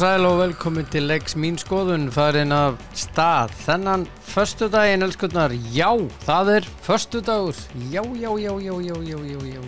sæl 0.00 0.24
og 0.24 0.38
velkomin 0.38 0.86
til 0.88 1.04
Legs 1.04 1.34
Mín 1.36 1.58
skoðun 1.60 2.06
farin 2.14 2.54
af 2.56 2.78
stað 2.96 3.50
þennan 3.66 4.06
förstu 4.30 4.70
daginn 4.72 5.04
elskunnar 5.04 5.52
já, 5.74 5.90
það 6.24 6.50
er 6.54 6.68
förstu 6.86 7.20
dagur 7.20 7.58
já, 7.92 8.00
já, 8.00 8.30
já, 8.38 8.54
já, 8.64 8.74
já, 8.80 8.96
já, 9.10 9.18
já, 9.28 9.40
já. 9.44 9.60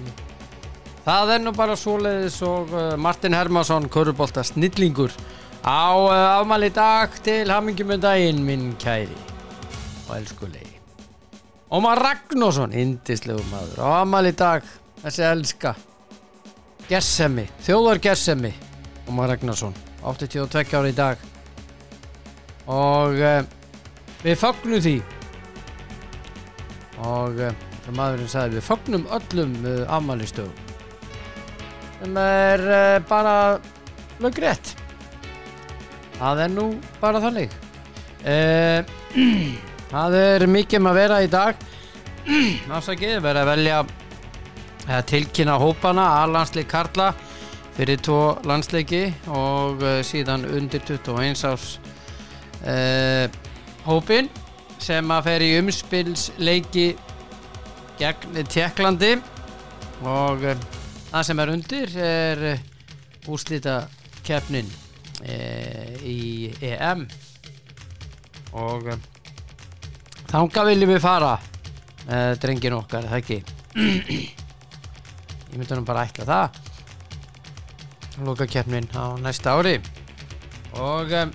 Það 1.04 1.34
er 1.34 1.44
nú 1.44 1.52
bara 1.52 1.76
svoleiðis 1.76 2.38
og 2.48 2.72
uh, 2.72 2.96
Martin 2.96 3.36
Hermansson 3.36 3.90
Körubolta 3.92 4.46
snillingur 4.46 5.12
á 5.60 5.92
uh, 6.00 6.40
afmæli 6.40 6.72
dag 6.72 7.20
til 7.20 7.52
hamingjum 7.52 7.92
en 7.92 8.08
daginn 8.08 8.42
minn 8.46 8.72
kæri 8.80 9.12
og 10.08 10.16
elskulegi 10.16 10.80
Ómar 11.72 12.00
Ragnarsson, 12.00 12.72
indislegu 12.72 13.44
maður 13.52 13.84
á 13.84 13.88
afmæli 14.00 14.32
dag, 14.32 14.64
þessi 15.04 15.28
elska 15.28 15.76
Gessemi, 16.88 17.50
þjóðar 17.66 18.00
Gessemi 18.00 18.56
Ómar 19.08 19.34
Ragnarsson. 19.36 19.91
82 20.02 20.76
ári 20.78 20.92
í 20.92 20.96
dag. 20.96 21.22
Og 22.70 23.18
uh, 23.18 23.42
við 24.22 24.38
fagnum 24.40 24.82
því. 24.82 24.96
Og 27.02 27.42
uh, 27.42 27.54
maðurinn 27.94 28.30
sagði 28.30 28.60
við 28.60 28.68
fagnum 28.68 29.08
öllum 29.18 29.56
uh, 29.64 29.80
afmælistöðum 29.98 30.68
sem 32.02 32.16
er 32.18 32.62
bara 33.06 33.60
löggrétt 34.18 34.72
það 36.16 36.40
er 36.44 36.50
nú 36.50 36.64
bara 37.02 37.20
þannig. 37.22 37.52
Það 39.92 40.14
er 40.16 40.44
mikið 40.48 40.80
um 40.80 40.88
að 40.88 40.98
vera 40.98 41.18
í 41.22 41.28
dag. 41.30 41.64
Afsakið, 42.78 43.18
verið 43.24 43.40
að 43.42 43.50
velja 43.50 43.80
tilkynna 45.10 45.58
hópana 45.60 46.06
að 46.22 46.32
landslið 46.36 46.68
Karla 46.70 47.08
fyrir 47.76 48.00
tvo 48.04 48.36
landsleiki 48.48 49.06
og 49.32 49.80
uh, 49.80 50.00
síðan 50.04 50.44
undir 50.48 50.82
21 50.84 51.44
árs 51.48 51.68
uh, 52.68 53.26
hópin 53.86 54.28
sem 54.82 55.14
að 55.14 55.28
fer 55.28 55.44
í 55.46 55.50
umspilsleiki 55.60 56.86
gegn 58.00 58.42
Tjekklandi 58.52 59.14
og 60.04 60.44
uh, 60.52 60.66
það 61.08 61.26
sem 61.28 61.42
er 61.44 61.54
undir 61.54 61.96
er 62.08 62.44
uh, 62.52 62.66
úrslita 63.32 63.82
keppnin 64.26 64.70
í 65.22 66.50
EM 66.66 67.04
og 68.58 68.88
þanga 70.32 70.64
viljum 70.66 70.90
við 70.90 70.98
fara 71.04 71.36
drengin 72.42 72.74
okkar, 72.74 73.06
það 73.06 73.20
ekki? 73.20 73.38
Ég 75.52 75.54
myndi 75.54 75.78
nú 75.78 75.86
bara 75.86 76.02
ætla 76.08 76.26
það 76.26 76.61
loka 78.20 78.46
keppnin 78.46 78.88
á 78.92 79.16
næsta 79.22 79.56
ári. 79.56 79.78
Og 80.76 81.12
um, 81.12 81.32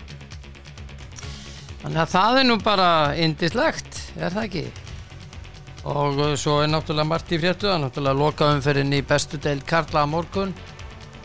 þannig 1.84 2.02
að 2.04 2.12
það 2.14 2.40
er 2.42 2.48
nú 2.48 2.58
bara 2.64 2.90
indislegt, 3.18 4.02
er 4.18 4.34
það 4.34 4.48
ekki? 4.48 4.66
Og 5.88 6.20
uh, 6.22 6.34
svo 6.40 6.60
er 6.64 6.72
náttúrulega 6.72 7.10
margt 7.10 7.34
í 7.34 7.40
er 7.42 7.82
náttúrulega 7.82 8.18
loka 8.18 8.52
umferðin 8.56 8.98
í 8.98 9.04
bestu 9.06 9.40
deild 9.42 9.66
Karla 9.66 10.06
á 10.06 10.08
morgun. 10.10 10.54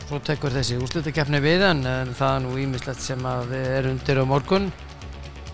Svo 0.07 0.19
tekur 0.19 0.51
þessi 0.53 0.77
úrslutakeppni 0.81 1.39
við 1.43 1.63
en, 1.69 1.85
en 1.87 2.15
það 2.17 2.35
er 2.35 2.41
nú 2.43 2.57
ímislegt 2.59 3.01
sem 3.01 3.21
að 3.25 3.53
við 3.53 3.69
erum 3.77 3.95
undir 3.97 4.19
á 4.19 4.25
morgun. 4.27 4.71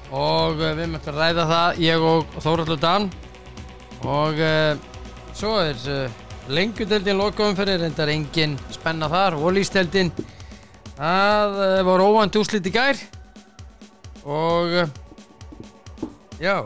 Og 0.09 0.57
við 0.57 0.87
möttum 0.89 1.13
að 1.13 1.19
ræða 1.21 1.45
það 1.51 1.83
ég 1.85 2.07
og 2.11 2.39
Þóraldur 2.41 2.81
Dan. 2.81 3.11
Og 4.09 4.39
uh, 4.41 4.73
svo 5.37 5.59
er 5.61 5.77
uh, 5.91 6.28
Lengudeldin 6.49 7.17
lokaum 7.17 7.55
fyrir 7.57 7.79
reyndar 7.83 8.09
engin 8.09 8.55
spenna 8.73 9.09
þar. 9.11 9.37
Ólísteldin 9.37 10.11
það 10.97 11.57
uh, 11.61 11.79
var 11.85 12.03
óvænt 12.03 12.39
úslit 12.41 12.65
í 12.65 12.73
gær. 12.73 12.99
Og 14.25 14.75
uh, 14.81 14.89
já 16.41 16.63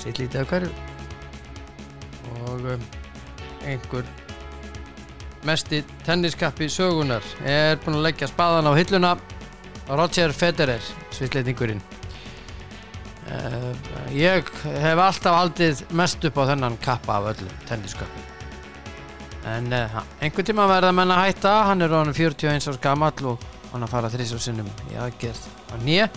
sitt 0.00 0.20
lítið 0.20 0.44
af 0.44 0.52
hverju. 0.52 0.70
Og 2.44 2.70
uh, 2.74 2.88
einhver 3.64 4.04
mesti 5.48 5.80
tenniskappi 6.04 6.68
sögunar 6.68 7.24
er 7.48 7.80
búin 7.80 7.96
að 7.98 8.10
leggja 8.10 8.28
spaðan 8.28 8.68
á 8.68 8.72
hilluna. 8.76 9.14
Roger 9.90 10.30
Federer 10.32 10.82
svitleitingurinn 11.10 11.80
uh, 13.26 13.72
ég 14.14 14.50
hef 14.84 15.06
alltaf 15.06 15.38
haldið 15.40 15.86
mest 15.98 16.26
upp 16.30 16.38
á 16.38 16.54
þennan 16.54 16.78
kappa 16.84 17.18
af 17.18 17.32
öllum 17.34 17.64
tenniskappi 17.66 18.29
en 19.48 19.72
uh, 19.72 20.00
einhvern 20.20 20.48
tíma 20.48 20.66
verða 20.68 20.92
menn 20.96 21.12
að 21.14 21.22
hætta. 21.24 21.54
Hann 21.68 21.84
er 21.84 21.94
honum 21.94 22.16
41 22.16 22.68
árs 22.68 22.80
gamall 22.82 23.32
og 23.32 23.46
hann 23.72 23.86
að 23.86 23.92
fara 23.94 24.10
þrís 24.12 24.34
og 24.36 24.42
sinnum 24.44 24.68
í 24.90 24.98
aðgerð 25.00 25.46
á 25.70 25.74
nýja, 25.84 26.08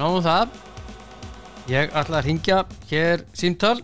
nóðum 0.00 0.24
það. 0.26 0.56
Ég 1.70 1.94
ætla 1.98 2.20
að 2.20 2.28
ringja 2.30 2.62
hér 2.90 3.26
símtal. 3.36 3.78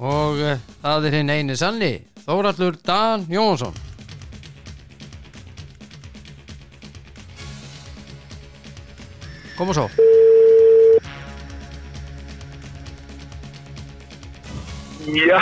Og 0.00 0.40
uh, 0.40 0.56
það 0.80 1.10
er 1.10 1.18
hinn 1.18 1.34
eini 1.34 1.56
sanni 1.60 1.92
Þórallur 2.24 2.76
Dan 2.84 3.26
Jónsson. 3.28 3.74
Kom 9.58 9.72
og 9.72 9.76
svo 9.76 10.29
Já, 15.06 15.38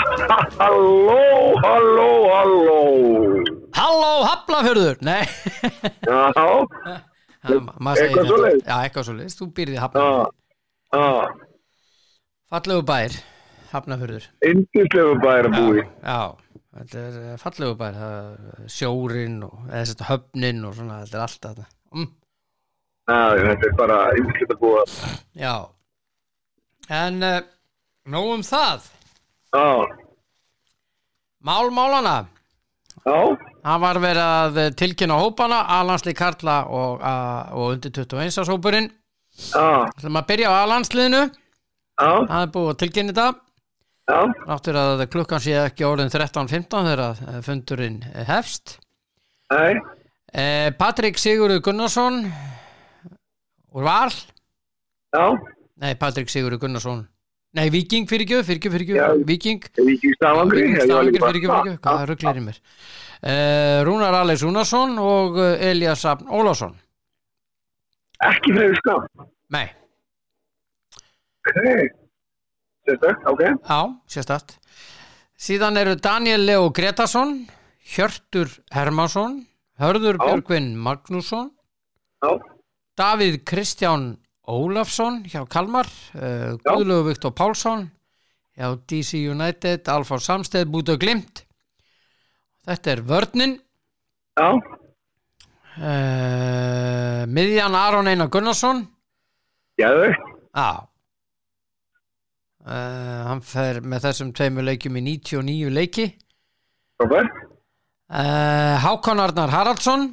halló, 0.59 1.57
halló, 1.63 2.09
halló. 2.31 3.45
Halló 3.75 4.11
Hafnafjörður 4.25 4.97
Nei, 5.07 5.25
Já, 6.07 6.21
Eitthvað 7.49 7.97
þetta. 7.99 8.25
svoleiðis? 8.29 8.63
Já, 8.67 8.75
eitthvað 8.85 9.07
svoleiðis, 9.09 9.37
þú 9.39 9.47
býrði 9.57 9.77
já, 9.77 9.81
Hafnafjörður 9.85 10.31
já. 10.95 11.07
Fallegu 12.53 12.85
bær, 12.89 13.17
Hafnafjörður 13.73 14.29
Indislegu 14.49 15.17
bæra 15.23 15.51
búi. 15.53 15.83
Já, 16.03 16.21
þetta 16.79 17.03
er 17.05 17.19
eh, 17.25 17.35
fallegu 17.43 17.79
bær 17.83 17.99
er 18.09 18.69
Sjórin 18.73 19.41
og 19.47 19.57
þetta 19.73 20.09
höfnin 20.13 20.63
og 20.69 20.77
svona, 20.79 21.01
þetta 21.05 21.19
er 21.19 21.25
allt 21.27 21.49
þetta 21.49 21.67
mm, 21.95 22.09
Já, 23.09 23.19
þetta 23.43 23.67
er 23.71 23.75
bara 23.83 23.99
indislegu 24.21 24.59
búa. 24.63 24.85
Já 25.39 25.55
En 26.89 27.21
uh, 27.27 27.43
nóg 28.09 28.31
um 28.39 28.47
það 28.47 28.87
Já, 29.55 29.89
Mál 31.49 31.71
málana 31.73 32.17
já, 33.07 33.19
Það 33.63 33.81
var 33.85 33.99
verið 34.03 34.23
að 34.25 34.59
tilkynna 34.79 35.17
hópana 35.21 35.59
Alansli 35.79 36.15
Karla 36.19 36.57
og, 36.67 37.03
og 37.55 37.75
undir 37.75 37.93
21 37.95 38.39
árs 38.43 38.51
hópurinn. 38.53 38.89
Það 39.39 40.09
maður 40.11 40.29
byrja 40.33 40.51
á 40.51 40.55
alansliðinu 40.65 41.21
Það 41.99 42.43
er 42.43 42.51
búið 42.55 42.71
að 42.73 42.81
tilkynna 42.83 43.15
þetta. 43.15 43.45
Náttur 44.49 44.79
að 44.81 45.03
klukkan 45.13 45.43
sé 45.45 45.55
ekki 45.67 45.85
orðin 45.85 46.11
13.15 46.13 46.87
þegar 46.89 47.03
að 47.07 47.41
fundurinn 47.47 48.01
hefst. 48.29 48.79
Nei, 49.53 49.79
Eh, 50.29 50.69
Patrik 50.77 51.17
Sigurður 51.17 51.63
Gunnarsson 51.65 52.19
úr 53.73 53.87
Val. 53.87 54.11
Já, 55.17 55.23
Nei, 55.81 55.95
Patrik 55.97 56.29
Sigurður 56.29 56.61
Gunnarsson 56.67 57.07
Nei, 57.57 57.71
Viking 57.73 58.05
fyrir 58.11 58.27
ekki, 58.27 58.43
fyrir 58.45 58.59
ekki, 58.61 58.71
fyrir 58.75 58.91
Já. 58.99 59.07
ekki 59.15 59.25
Viking. 59.29 59.63
Viking 59.79 60.15
Stavanger 60.19 60.59
fyrir 60.59 60.75
ekki, 60.75 61.23
fyrir 61.23 61.39
ekki 61.41 61.77
Hvað 61.87 62.03
rugglir 62.11 62.41
í 62.41 62.45
mér 62.45 62.59
eh, 63.23 63.79
Rúnar 63.89 64.17
Alex 64.21 64.45
Rúnarsson 64.45 64.99
og 65.01 65.39
eh, 65.41 65.71
Elias 65.71 66.05
Abn 66.11 66.29
Ólásson 66.29 66.77
Ekki 68.29 68.53
fyrir 68.57 68.77
skam. 68.83 69.07
Nei, 69.55 69.67
Ok, 71.49 71.65
sérstök, 72.85 73.23
ok. 73.33 73.43
á, 73.65 73.81
sérstætt 74.11 74.59
Síðan 75.39 75.79
eru 75.81 75.95
Daniel 75.97 76.45
Leo 76.45 76.69
Gretarsson 76.75 77.47
Hjörtur 77.95 78.51
Hermansson 78.75 79.47
Hörður 79.81 80.19
Já. 80.19 80.25
Björgvin 80.27 80.75
Magnússon 80.77 81.49
Já, 82.21 82.37
Davíð 82.99 83.41
Kristján 83.49 84.19
Ólafsson 84.49 85.23
hjá 85.29 85.43
Kalmar, 85.51 85.87
uh, 86.17 86.57
Já. 86.57 86.73
Guðlögu 86.73 87.11
Viktor 87.11 87.33
Pálsson 87.37 87.91
hjá 88.57 88.73
DC 88.89 89.21
United, 89.29 89.89
Alfa 89.93 90.19
Samsteð, 90.19 90.67
Búta 90.73 90.97
Glimt. 90.97 91.45
Þetta 92.69 92.91
er 92.93 93.03
vörnin, 93.05 93.55
já, 94.37 94.49
uh, 95.77 97.23
miðjan 97.29 97.77
Aron 97.77 98.09
Einar 98.09 98.29
Gunnarsson, 98.33 98.83
já. 100.57 100.69
Uh, 102.69 103.21
hann 103.29 103.41
fer 103.41 103.81
með 103.81 104.09
þessum 104.09 104.33
tveimur 104.37 104.67
leikjum 104.67 104.99
í 105.01 105.05
99 105.07 105.71
leiki. 105.73 106.11
Hákon 108.85 109.21
Arnar 109.21 109.53
Haraldsson, 109.53 110.11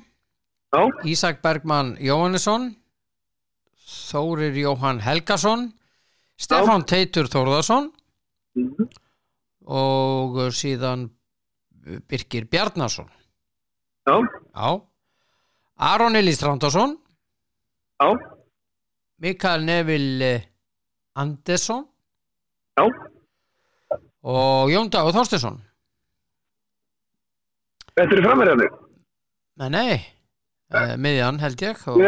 já, 0.72 0.81
Ísak 1.08 1.42
Bergmann 1.44 1.96
Jóhannesson, 2.00 2.76
Þórir 3.86 4.56
Jóhann 4.58 5.02
Helgason, 5.06 5.68
Stefán 6.42 6.86
Teitur 6.90 7.30
Þórðarsson, 7.30 7.92
mhm, 8.58 8.88
og 9.66 10.40
síðan 10.56 11.10
Birkir 12.10 12.48
Bjarnason. 12.50 13.10
Já, 14.06 14.18
já. 14.22 14.70
Aron 15.78 16.16
Elís 16.16 16.42
Rándarsson 16.42 16.96
Já, 18.00 18.10
Mikael 19.20 19.66
Neville 19.66 20.31
Andersson. 21.16 21.86
Já, 22.78 22.86
og 24.26 24.72
Jón 24.72 24.90
Dagur 24.90 25.14
Þorstinsson 25.16 25.62
þetta 27.96 28.16
eru 28.18 28.24
framherjarnir. 28.26 28.74
Nei, 29.62 29.70
nei, 29.72 29.96
uh, 30.74 30.96
miðjan 30.98 31.40
held 31.44 31.62
ég 31.62 31.82
og 31.88 32.00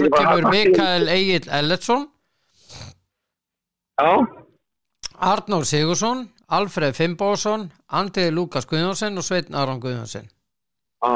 svo 0.00 0.10
kemur 0.16 0.48
Mikael 0.52 1.08
Egil 1.12 1.48
Elletsson 1.58 2.06
Já, 3.96 4.12
Arnór 5.32 5.64
Sigursson 5.64 6.26
Alfred 6.46 6.94
Fimbósson 6.94 7.70
Andrið 7.90 8.32
Lúkas 8.36 8.68
Guðjónsson 8.70 9.18
og 9.18 9.24
Sveitn 9.26 9.56
Aron 9.56 9.80
Guðjónsson. 9.82 10.28
Já. 11.02 11.12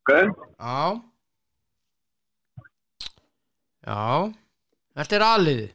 Ok, 0.00 0.12
Já. 0.58 1.00
Já. 3.86 4.32
Þetta 5.00 5.16
er 5.16 5.24
aðliði 5.24 5.68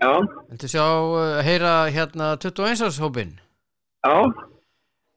já, 0.00 0.10
Þetta 0.50 0.70
sjá, 0.72 0.84
uh, 0.84 1.40
heyra 1.46 1.74
hérna 1.92 2.32
21. 2.40 2.98
hópin 3.04 3.36
já, 4.04 4.14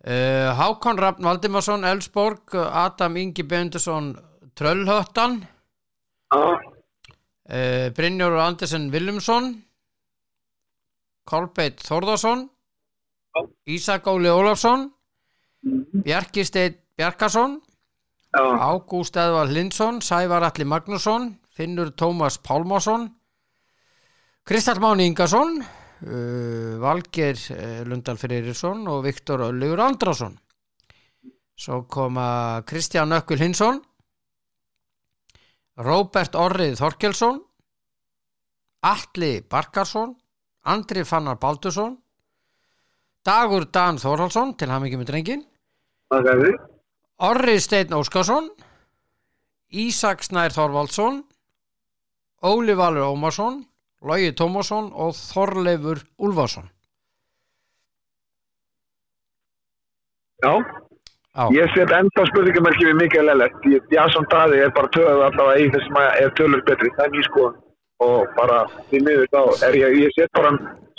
uh, 0.08 0.54
Hákon 0.58 0.98
Rafn 0.98 1.24
Valdimarsson 1.24 1.84
Elsborg, 1.84 2.56
Adam 2.56 3.16
Ingi 3.16 3.44
Bendusson 3.44 4.16
Tröllhöttan 4.54 5.48
uh, 6.36 6.58
Brynjór 7.96 8.38
Andersen 8.38 8.92
Willumsson 8.92 9.64
Kolbeitt 11.24 11.82
Þórðarsson 11.82 12.50
Já. 13.34 13.42
Ísak 13.66 14.08
Óli 14.08 14.30
Ólafsson. 14.30 14.92
Bjarki 16.04 16.44
Steinn 16.46 16.76
Bjarkason. 16.96 17.62
Já, 18.34 18.42
Ágúst 18.42 19.16
Eðvar 19.18 19.50
Lindsson 19.50 20.02
Sævar 20.02 20.44
Alli 20.44 20.66
Magnússon 20.66 21.40
Finnur 21.54 21.92
Tómas 21.94 22.38
Pálmásson 22.42 23.12
Kristall 24.44 24.82
Máni 24.82 25.06
Ingason 25.06 25.62
uh, 26.04 26.80
Valger 26.84 27.38
uh, 27.56 27.82
Lundal 27.88 28.20
Freyrisson 28.20 28.88
og 28.92 29.04
Viktor 29.08 29.48
Öllugur 29.50 29.82
Andrason 29.84 30.38
svo 31.56 31.84
koma 31.88 32.62
Kristján 32.68 33.14
Ökkul 33.14 33.42
Hinsson 33.42 33.80
Róbert 35.84 36.36
Orrið 36.38 36.78
Þorkelsson 36.82 37.40
Atli 38.84 39.40
Barkarsson 39.42 40.16
Andri 40.70 41.04
Fannar 41.08 41.40
Baldursson 41.42 41.96
Dagur 43.24 43.66
Dan 43.72 44.00
Þórhalsson 44.02 44.56
til 44.60 44.72
hann 44.72 44.86
ekki 44.88 45.00
með 45.00 45.12
drengin 45.12 45.44
það 46.12 46.30
er 46.34 46.42
því. 46.44 46.54
Orri 47.30 47.58
Steinn 47.64 47.96
Óskarsson 47.96 48.50
Ísak 49.74 50.26
Snær 50.26 50.54
Þorvaldsson 50.54 51.22
Óli 52.44 52.76
Valur 52.76 53.14
Ómarsson 53.14 53.62
Logi 54.04 54.32
Tómasson 54.36 54.90
og 54.94 55.14
Þorleifur 55.16 56.02
Úlfarsson. 56.20 56.66
Já, 60.44 60.54
Já, 61.34 61.46
ég 61.56 61.72
set 61.74 61.92
enda 61.96 62.24
spurningamerki 62.30 62.86
við 62.90 62.98
Mikael 63.00 63.32
Ellert. 63.32 63.64
Jason 63.90 64.26
Daði 64.30 64.60
er 64.66 64.74
bara 64.76 64.90
töðu 64.94 65.24
allavega 65.26 65.64
í 65.64 65.70
þess 65.74 65.96
að 65.98 66.18
er 66.26 66.34
tölur 66.38 66.62
betri, 66.68 66.92
það 66.98 67.06
er 67.08 67.14
mjög 67.16 67.28
skoðan. 67.30 67.56
Og 68.04 68.36
bara 68.36 68.58
því 68.92 69.00
miður 69.08 69.32
þá 69.32 69.66
er 69.70 69.78
ég, 69.80 69.96
ég 70.04 70.14
set 70.18 70.30
bara 70.36 70.52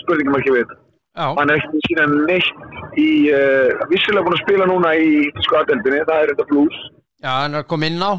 spurningamerki 0.03 0.55
við. 0.57 0.73
Já, 1.15 1.27
Hann 1.39 1.53
er 1.53 1.61
ekki 1.61 1.83
sína 1.87 2.07
neitt 2.11 2.99
í, 2.99 3.09
uh, 3.31 3.85
vissilega 3.93 4.25
búin 4.27 4.35
að 4.35 4.43
spila 4.43 4.67
núna 4.67 4.95
í 4.99 5.11
skoðadeldinni, 5.47 6.01
það 6.09 6.23
er 6.25 6.33
þetta 6.33 6.47
blues. 6.51 6.79
já, 7.23 7.31
hann 7.31 7.55
er 7.55 7.63
að 7.63 7.69
koma 7.71 7.87
inn 7.87 8.03
á 8.03 8.13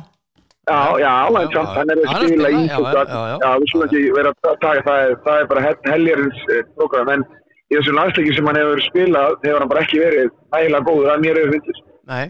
Já, 0.65 0.77
já, 0.99 1.11
en 1.29 1.51
samt, 1.53 1.73
hann 1.77 1.89
er 1.93 1.99
að 2.01 2.25
spila 2.25 2.49
í 2.49 2.61
já, 3.43 3.49
við 3.61 3.67
skulum 3.69 3.85
ekki 3.87 3.99
vera 4.15 4.31
að 4.33 4.55
taka 4.63 4.81
það, 4.87 5.01
er- 5.09 5.19
bara 5.51 5.61
hel- 5.65 5.83
heljarins 5.91 6.39
eh, 6.55 6.63
program, 6.79 7.09
en 7.15 7.25
í 7.69 7.75
þessum 7.77 7.97
landsleiki 7.99 8.33
sem 8.37 8.49
hann 8.49 8.57
hefur 8.61 8.81
spilað 8.87 9.35
hefur 9.45 9.59
hann 9.61 9.69
bara 9.73 9.83
ekki 9.85 10.01
verið 10.01 10.31
ægilega 10.57 10.87
góður 10.89 11.11
að 11.13 11.21
mér 11.25 11.39
hefur 11.41 11.53
fyndist. 11.57 11.83
Nei, 12.09 12.25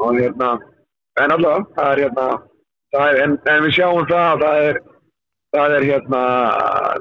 Og 0.00 0.16
hérna, 0.20 0.48
en 1.20 1.30
allavega, 1.36 1.66
það 1.76 1.92
er 1.92 2.02
hérna, 2.06 2.26
það 2.96 3.06
er, 3.12 3.20
en, 3.26 3.36
en 3.52 3.62
við 3.66 3.76
sjáum 3.76 4.08
það 4.10 4.26
að 4.32 4.42
það 4.46 4.64
er, 4.70 4.80
það 5.56 5.76
er 5.76 5.86
hérna, 5.90 6.22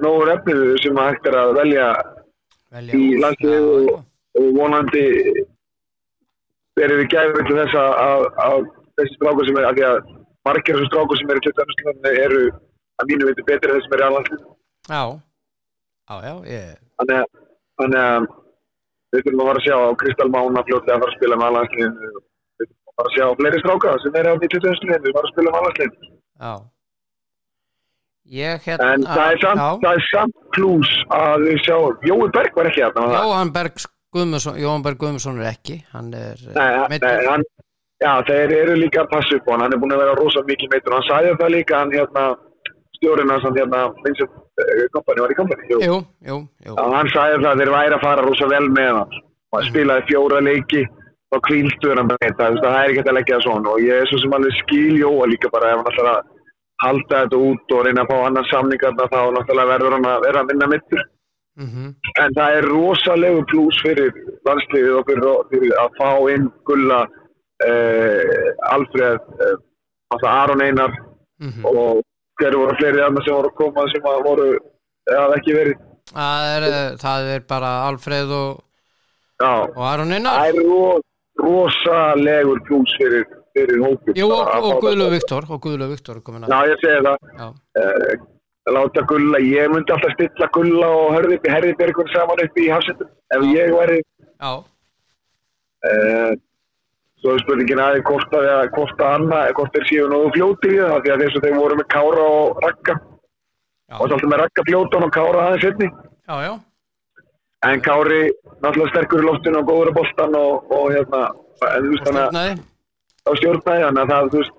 nógur 0.04 0.32
efnið 0.36 0.62
sem 0.84 1.00
að 1.02 1.10
hægt 1.14 1.28
er 1.32 1.40
að 1.42 1.54
velja 1.62 1.88
velja 2.76 3.00
Í 3.00 3.04
Já, 3.24 3.56
og- 3.56 4.02
og 4.36 4.48
vonandi 4.60 5.06
verið 6.80 6.98
við 7.02 7.10
gæfum 7.16 7.46
til 7.48 7.58
þess 7.62 7.76
að 7.80 8.66
þessi 9.00 9.18
strákur 9.18 9.48
sem 9.50 9.60
er, 9.60 9.68
að 9.70 9.78
því 9.80 9.86
að 9.90 9.98
margir 10.48 10.76
af 10.76 10.80
þessum 10.80 10.92
strákur 10.92 11.20
sem 11.22 11.34
eru 11.34 11.42
í 11.42 11.48
20. 11.50 12.14
eru 12.26 12.42
að 13.02 13.10
mínu 13.12 13.30
viti 13.30 13.46
betri 13.50 13.72
en 13.72 13.76
þeir 13.76 13.86
sem 13.86 13.96
eru 13.98 14.06
í 14.06 14.08
allanslið. 14.10 14.44
já, 14.90 15.04
já, 16.10 16.16
já, 16.28 16.36
ég 16.52 16.76
Þannig 17.76 18.00
að, 18.00 18.28
við 19.12 19.26
þurfum 19.26 19.42
að 19.44 19.50
fara 19.50 19.60
að 19.60 19.66
sjá 19.66 19.76
á 19.76 20.00
Kristal 20.00 20.30
Mána 20.32 20.64
fljótlega 20.68 20.96
að 20.96 21.02
fara 21.04 21.12
að 21.12 21.18
spila 21.18 21.40
með 21.42 21.50
allanslið. 21.50 21.98
Við 22.56 22.70
þurfum 22.70 22.86
að 22.86 22.96
fara 22.96 23.10
að 23.10 23.18
sjá 23.18 23.26
fleiri 23.42 23.60
stráka 23.66 23.98
sem 24.04 24.16
eru 24.22 24.32
á 24.32 24.36
20. 24.46 24.96
við 24.96 25.18
fara 25.18 25.28
að 25.28 25.34
spila 25.34 25.52
með 25.52 25.60
allanslið. 25.60 26.00
Já 26.46 26.54
Ég 28.26 28.64
hérna 28.66 28.94
En 28.96 29.04
það 29.06 29.28
er 29.32 29.42
samt, 29.44 29.60
það 29.84 29.92
er 30.00 30.06
samt 30.10 30.38
klús 30.56 30.92
að 31.14 31.44
við 31.46 31.60
sjáum, 31.62 32.00
Jói 32.10 32.30
Berg 32.34 32.56
var 32.58 32.70
ekki 32.72 32.82
hérna. 32.82 33.04
Jóhann 33.14 33.52
Berg 33.54 33.84
Guðmundsson 34.16 35.42
er 35.44 35.52
ekki 35.52 35.76
hann 35.92 36.10
er 36.16 36.40
eh, 36.40 36.56
Nei, 36.56 36.88
meiddur. 36.90 37.06
nei, 37.06 37.28
hann, 37.30 37.44
já, 38.04 38.12
þeir 38.28 38.54
eru 38.58 38.76
líka 38.80 39.04
að 39.04 39.14
passa 39.14 39.38
upp 39.38 39.48
á 39.48 39.52
hann, 39.54 39.64
hann 39.66 39.76
er 39.76 39.82
búin 39.82 39.96
að 39.96 40.04
vera 40.04 40.18
rosa 40.20 40.44
mikið 40.50 40.74
meitur, 40.74 40.98
hann 40.98 41.08
sagði 41.08 41.38
það 41.40 41.56
líka, 41.56 41.80
hann 41.80 41.96
hérna, 41.96 42.26
stjórinn 42.98 43.34
hans, 43.34 43.48
hann 43.48 43.58
hérna, 43.60 43.82
Vincent 44.04 44.36
uh, 44.36 44.84
Kompany, 44.96 45.24
var 45.24 45.34
í 45.34 45.40
Kompany, 45.40 45.66
jú. 45.72 45.80
Jú, 45.86 45.98
jú, 46.30 46.38
jú. 46.68 46.76
Já, 46.76 46.84
hann 46.98 47.12
sagði 47.14 47.42
það 47.42 47.50
að 47.54 47.64
þeir 47.64 47.74
væri 47.78 47.98
að 47.98 48.06
fara 48.06 48.28
rosa 48.28 48.52
vel 48.52 48.70
með 48.76 48.94
hann, 49.00 49.18
og 49.52 49.60
hann 49.60 49.68
spilaði 49.72 50.08
fjóra 50.12 50.44
leiki, 50.46 50.86
og 51.34 51.44
kvílstuður 51.50 52.02
hann 52.02 52.12
með 52.12 52.24
þetta, 52.28 52.54
það 52.62 52.80
er 52.80 52.94
ekki 52.94 53.02
hægt 53.02 53.12
að 53.12 53.20
leggja 53.20 53.40
það 53.40 53.48
svona, 53.50 53.74
og 53.76 53.84
ég 53.84 54.04
er 54.04 54.12
svo 54.12 54.22
sem 54.22 54.38
alveg 54.38 54.62
skil 54.62 55.02
Jóa 55.02 55.28
líka 55.32 55.52
bara, 55.54 55.74
ef 55.74 55.82
hann 55.82 55.92
ætlar 55.94 56.12
að 56.14 56.32
halda 56.84 57.20
þetta 57.24 57.42
út 57.50 57.74
og 57.76 57.84
reyna 57.88 58.04
að 58.04 58.10
fá 58.12 58.16
annan 58.28 58.48
samningarna, 58.52 59.12
þá 59.12 59.20
náttúrulega 59.36 59.72
verður 59.72 59.96
hann 59.96 60.08
að 60.12 60.26
vera 60.28 60.42
að 60.44 60.50
vinna 60.52 60.72
mittur 60.72 61.06
mm 61.56 61.94
en 62.22 62.34
það 62.36 62.58
er 62.58 62.66
rosalegu 62.70 63.44
plús 63.52 63.78
fyrir 63.84 64.12
landsliðið 64.48 64.98
og 65.00 65.10
fyrir, 65.52 65.72
að 65.82 65.98
fá 66.00 66.12
inn 66.34 66.50
Gulla 66.68 67.00
Alfred 67.64 69.20
uh, 69.40 69.56
alltaf 70.12 70.32
Aron 70.44 70.62
Einar 70.62 70.92
Mhm. 71.40 71.66
og 71.68 71.98
hverju 72.40 72.60
voru 72.62 72.76
fleiri 72.80 73.02
annað 73.04 73.26
sem 73.26 73.34
voru 73.36 73.50
að 73.52 73.56
koma 73.60 73.84
sem 73.92 74.06
að 74.08 74.22
voru 74.24 74.46
eða 75.12 75.36
ekki 75.36 75.56
verið 75.56 75.82
það, 76.14 76.46
er, 76.56 76.64
eh, 76.70 76.94
það 77.02 77.26
er 77.36 77.42
bara 77.50 77.72
Alfreð 77.90 78.32
og, 78.32 78.62
og 79.44 79.82
Aron 79.84 80.14
Einar 80.16 80.38
það 80.40 80.48
er 80.54 80.62
ro, 80.64 81.02
rosalegur 81.44 82.62
plús 82.70 82.94
fyrir, 83.00 83.26
fyrir 83.52 83.84
hópið 83.84 84.16
Jú, 84.22 84.30
og, 84.32 84.48
og 84.64 84.80
Guðlu. 84.86 85.10
Viktor 85.12 85.44
og 85.50 85.60
Guðlu 85.66 85.90
Viktor 85.92 86.22
já, 86.24 86.60
ég 86.72 86.80
segi 86.80 87.04
það 87.04 87.28
uh, 87.44 88.16
láta 88.72 89.04
Gulla, 89.12 89.44
ég 89.44 89.68
myndi 89.76 89.92
alltaf 89.98 90.16
stilla 90.16 90.48
Gulla 90.56 90.88
og 90.88 91.12
Hörði, 91.18 91.42
Herði 91.52 91.76
Bergun 91.84 92.08
saman 92.16 92.46
upp 92.48 92.56
í 92.64 92.70
hafsettum 92.72 93.12
ef 93.36 93.44
Já. 93.44 93.52
ég 93.60 93.76
væri 93.76 94.00
já, 94.40 94.56
Uh, 95.86 96.32
svo 97.22 97.34
er 97.34 97.44
spurningin 97.44 97.82
aðeins 97.82 98.06
hvort 98.08 99.02
að 99.02 99.10
annað, 99.10 99.52
hvort 99.58 99.76
þeir 99.76 99.88
séu 99.90 100.08
nógu 100.12 100.32
fljótir 100.36 100.76
í 100.76 100.80
það 100.82 101.02
því 101.06 101.14
að 101.14 101.24
þess 101.24 101.40
að 101.40 101.48
þeir 101.48 101.58
voru 101.62 101.80
með 101.80 101.88
Kára 101.96 102.26
og 102.36 102.64
Ragga. 102.66 102.96
Já, 103.86 103.96
og 104.00 104.08
svolítið 104.10 104.32
með 104.32 104.42
Ragga 104.42 104.66
fljótan 104.70 105.06
og 105.06 105.12
Kára 105.16 105.46
aðeins 105.46 105.68
einni 105.70 105.90
já, 105.90 106.36
já, 106.42 106.54
en 107.70 107.82
Kári 107.86 108.22
náttúrulega 108.64 108.92
sterkur 108.94 109.24
í 109.24 109.26
loftinu 109.26 109.62
og 109.62 109.68
góður 109.70 109.92
á 109.94 109.98
boltan 109.98 110.38
og, 110.40 110.72
og 110.74 110.88
hérna 110.94 111.22
en 111.70 111.86
þú 111.86 111.92
veist 111.94 112.08
þannig 112.08 112.22
að 112.22 112.30
stjórnaði. 112.30 112.56
Á 113.26 113.30
stjórnæði 113.40 113.86
þannig 113.86 114.02
að 114.04 114.14
það 114.14 114.32
þú 114.34 114.42
veist 114.42 114.56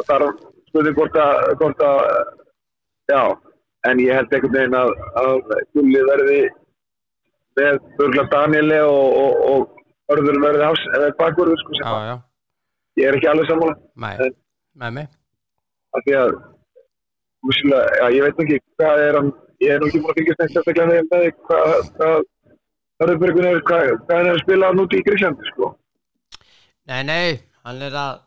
það 0.00 0.14
er 0.16 0.26
spurning 0.68 0.98
hvort 0.98 1.18
að, 1.24 1.40
hvort 1.60 1.84
að 1.88 1.98
já, 3.12 3.22
en 3.90 4.02
ég 4.02 4.18
held 4.18 4.34
einhvern 4.34 4.56
veginn 4.56 4.78
að, 4.78 4.92
að 5.20 5.32
Gulli 5.76 6.04
verði 6.10 6.40
með 7.58 7.80
Burgla 7.98 8.24
Danieli 8.32 8.80
og, 8.82 9.18
og, 9.20 9.42
og 9.50 9.73
Hörður 10.12 10.40
verði 10.42 10.66
hafs 10.68 10.86
eða 10.92 11.12
bakvörður 11.20 11.60
sko 11.62 11.78
Já, 11.80 11.92
já, 12.10 12.16
ég 13.00 13.10
er 13.10 13.18
ekki 13.18 13.30
alveg 13.30 13.50
sammála. 13.50 13.76
Nei, 14.04 14.32
með 14.82 14.98
mig 14.98 15.12
af 15.94 16.04
því 16.04 16.14
að 16.18 16.36
músilega, 17.44 17.82
já, 18.00 18.06
ég 18.16 18.24
veit 18.26 18.44
ekki 18.44 18.60
hvað 18.78 19.02
er 19.04 19.18
hann 19.20 19.32
ég 19.62 19.74
er 19.74 19.80
nú 19.80 19.88
ekki 19.88 20.02
búin 20.02 20.12
að 20.12 20.20
fylgjast 20.20 20.40
neitt 20.42 20.54
sérstaklega 20.54 20.86
með 20.90 21.10
með 21.10 21.24
því 21.24 21.34
hvað 21.48 21.90
hvað 21.98 22.16
Hörðurbjörgun 23.02 23.48
er, 23.48 23.56
hvað, 23.66 23.88
hvað 24.06 24.20
hann 24.20 24.28
er 24.30 24.36
að 24.36 24.42
spila 24.44 24.68
núti 24.78 25.00
í 25.00 25.04
Gríslandi 25.06 25.48
sko. 25.48 25.72
Nei, 26.86 27.00
nei, 27.08 27.40
hann 27.66 27.80
er 27.82 27.96
að 27.98 28.20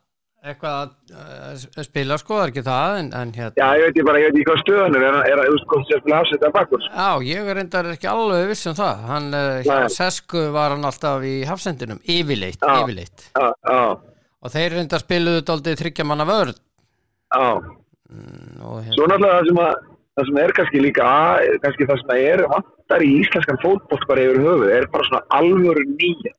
eitthvað 0.52 0.76
að 0.78 1.64
uh, 1.78 1.86
spila 1.86 2.18
sko, 2.20 2.36
það 2.38 2.44
er 2.44 2.52
ekki 2.54 2.64
það 2.68 2.98
en, 3.00 3.10
en 3.20 3.32
hérna 3.36 3.60
já, 3.60 3.68
ég 3.78 3.84
veit 3.86 4.00
ég 4.00 4.08
bara, 4.08 4.22
ég 4.22 4.30
veit 4.30 4.38
ekki 4.38 4.48
hvað 4.50 4.62
stöðan 4.64 4.98
er. 5.00 5.18
Er 5.28 5.42
sér 5.88 6.02
spila 6.02 6.20
hafsetta 6.22 6.52
bakkur 6.56 6.86
Já, 6.88 7.10
ég 7.28 7.50
er 7.52 7.60
reyndar 7.60 7.90
ekki 7.94 8.10
alveg 8.12 8.46
viss 8.52 8.70
um 8.72 8.78
það. 8.78 9.04
Hann, 9.12 9.28
Nei. 9.34 9.90
Sesku 9.94 10.46
var 10.56 10.76
hann 10.76 10.88
alltaf 10.88 11.26
í 11.28 11.36
hafsendinum, 11.50 12.00
yfirleitt, 12.04 12.62
Já. 12.62 12.74
yfirleitt. 12.84 13.28
Já, 13.34 13.48
já, 13.68 13.82
og 14.42 14.54
þeir 14.54 14.78
reynda 14.78 15.02
spiluðu 15.04 15.44
daldið 15.52 15.80
þryggja 15.84 16.08
manna 16.08 16.28
vörð. 16.30 16.60
Og 17.38 17.64
hérna, 18.82 18.96
svo 18.96 19.08
náttúrulega 19.12 19.40
það 19.40 19.50
sem, 19.50 19.62
að, 19.64 19.88
það 20.18 20.30
sem 20.30 20.42
er 20.44 20.54
kannski 20.60 20.84
líka 20.84 21.08
að, 21.12 21.48
kannski 21.66 21.88
það 21.90 22.04
sem 22.04 22.14
að 22.16 22.28
er 22.32 22.46
vantar 22.54 23.04
í 23.04 23.10
íslenskan 23.22 23.60
fótbolt 23.64 24.06
bara 24.08 24.28
yfir 24.28 24.44
höfuð 24.46 24.76
er 24.78 24.88
bara 24.94 25.10
svona 25.10 25.24
alvöru 25.40 25.84
nýja. 25.96 26.34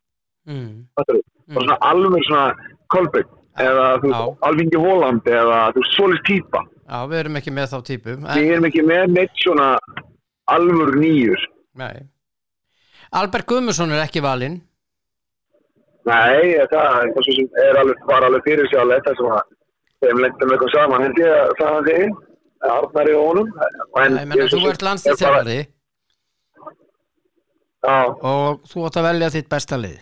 Mm, 0.49 0.71
fattarðu? 0.97 1.27
bara 1.55 1.67
svona 1.67 1.79
alvöru 1.91 2.23
svona 2.29 2.47
Kolbeinn 2.88 3.35
eða 3.62 3.87
Alvingi 4.47 4.81
Hóland 4.81 5.27
eða 5.29 5.62
Solis 5.95 6.23
Típa 6.27 6.62
já, 6.88 7.00
við 7.09 7.19
erum 7.23 7.41
ekki 7.41 7.55
með 7.55 7.73
þá 7.73 7.79
en, 7.79 8.29
við 8.33 8.53
erum 8.55 8.69
ekki 8.69 8.85
með 8.87 9.15
neitt 9.15 9.43
svona 9.43 9.69
alvöru 10.49 11.00
nýjur. 11.03 11.45
Nei. 11.79 12.09
Albert 13.19 13.49
Guðmundsson 13.49 13.93
er 13.93 14.05
ekki 14.05 14.23
valinn. 14.25 14.59
Nei, 16.09 16.57
það, 16.73 17.12
er 17.61 17.81
alveg, 17.83 18.05
var 18.09 18.25
alveg 18.25 18.47
fyrir 18.47 18.69
sjálf 18.73 19.05
það 19.05 19.19
sem 19.19 19.33
að 19.37 19.43
þeim 20.05 20.23
lengtum 20.25 20.53
eitthvað 20.55 20.75
saman 20.75 21.05
held 21.05 21.21
ég 21.21 21.35
að 21.37 21.55
það 21.59 21.75
hann 21.75 21.88
þig 21.88 22.25
Arnari 22.69 23.15
og 23.15 23.27
honum. 23.29 23.50
Nei, 23.55 24.07
menna, 24.19 24.38
ég 24.41 24.50
svo 24.50 24.62
þú 24.62 24.71
ert 24.73 24.81
er 24.81 24.88
landslýstjálfari 24.88 25.59
já, 27.79 27.99
og 28.33 28.65
þú 28.67 28.87
átt 28.88 28.99
að 28.99 29.09
velja 29.11 29.33
þitt 29.37 29.50
besta 29.53 29.79
lið. 29.79 29.99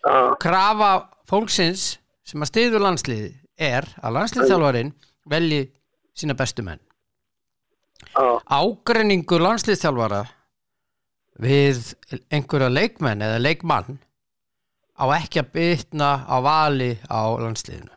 Já, 0.00 0.14
krafa 0.40 0.92
fólksins 1.28 1.99
sem 2.30 2.42
að 2.44 2.50
stiður 2.52 2.84
landslið 2.86 3.24
er 3.60 3.86
að 4.00 4.16
landslýstjálfarin 4.18 4.92
velji 5.30 5.64
sína 6.16 6.36
bestu 6.38 6.64
menn. 6.66 6.82
Ágrenningur 8.50 9.42
landsliðstjálfara 9.44 10.24
við 11.40 11.94
einhverja 12.32 12.70
leikmenn 12.72 13.24
eða 13.24 13.40
leikmann 13.42 13.98
á 15.00 15.04
ekki 15.16 15.40
að 15.42 15.54
bytna 15.56 16.10
á 16.28 16.36
vali 16.44 16.92
á 17.08 17.20
landsliðinu. 17.40 17.92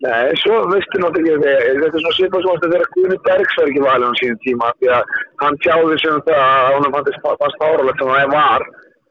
Nei, 0.00 0.32
svo 0.40 0.62
veistu 0.70 1.00
náttúrulega 1.02 1.36
ekki, 1.36 1.80
þetta 1.82 1.98
er 1.98 2.02
svona 2.02 2.16
svipað 2.16 2.44
sem 2.44 2.52
að 2.54 2.62
þeirra 2.72 2.92
Guðni 2.94 3.16
Bergs 3.26 3.56
var 3.58 3.66
ekki 3.68 3.82
valið 3.84 4.06
á 4.08 4.12
sínum 4.20 4.38
tíma 4.46 4.70
því 4.78 4.92
að 4.96 5.10
hann 5.42 5.58
tjáði 5.64 5.98
sem 6.00 6.22
það 6.28 6.44
að 6.44 6.86
fannst 6.94 7.18
fannst 7.42 7.60
fáralegt 7.60 8.00
sem 8.00 8.12
það 8.14 8.32
var 8.32 8.64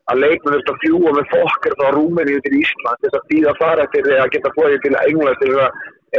að 0.10 0.22
leikmenn 0.24 0.56
þurft 0.56 0.72
að 0.74 0.80
fljúa 0.84 1.14
með 1.18 1.30
fokkar 1.34 1.76
frá 1.80 1.90
Rúmeníu 1.96 2.42
til 2.46 2.56
Ísland 2.60 3.04
þess 3.06 3.18
að 3.20 3.28
býða 3.32 3.54
fara 3.60 3.86
eftir 3.88 4.10
að 4.18 4.32
geta 4.36 4.54
flóið 4.58 4.80
til 4.86 4.96
England 5.06 5.44
þess 5.44 5.60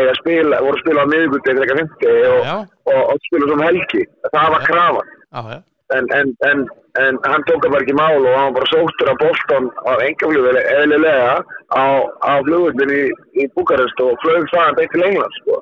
að 0.00 0.12
spila, 0.20 0.60
voru 0.66 0.78
að 0.78 0.82
spila 0.84 1.02
á 1.02 1.10
miðgundi 1.10 1.50
eða 1.52 1.64
eitthvað 1.64 1.80
fymti 1.82 2.12
og, 2.30 2.52
og, 2.92 3.00
og 3.10 3.24
spila 3.26 3.50
som 3.50 3.64
helgi. 3.66 4.02
Það 4.30 4.54
var 4.54 4.62
Já. 4.62 4.68
krafa. 4.70 5.02
Já, 5.30 5.40
já, 5.54 5.58
En, 5.90 6.06
en, 6.14 6.28
en, 6.46 6.60
en 7.02 7.16
hann 7.26 7.42
tók 7.48 7.64
það 7.64 7.72
bara 7.72 7.82
ekki 7.82 7.94
mál 7.98 8.20
og 8.22 8.34
hann 8.38 8.52
bara 8.54 8.68
sóttur 8.70 9.08
að 9.10 9.16
Boston 9.24 9.64
á 9.90 9.92
engaflugveli 10.04 10.60
eðlilega 10.76 11.32
á, 11.74 11.86
á 12.22 12.32
flugullin 12.46 12.92
í, 12.94 13.00
í 13.42 13.46
Búkarest 13.56 14.02
og 14.04 14.14
flög 14.22 14.46
það 14.52 14.76
beint 14.78 14.94
til 14.94 15.02
England 15.08 15.34
sko. 15.40 15.56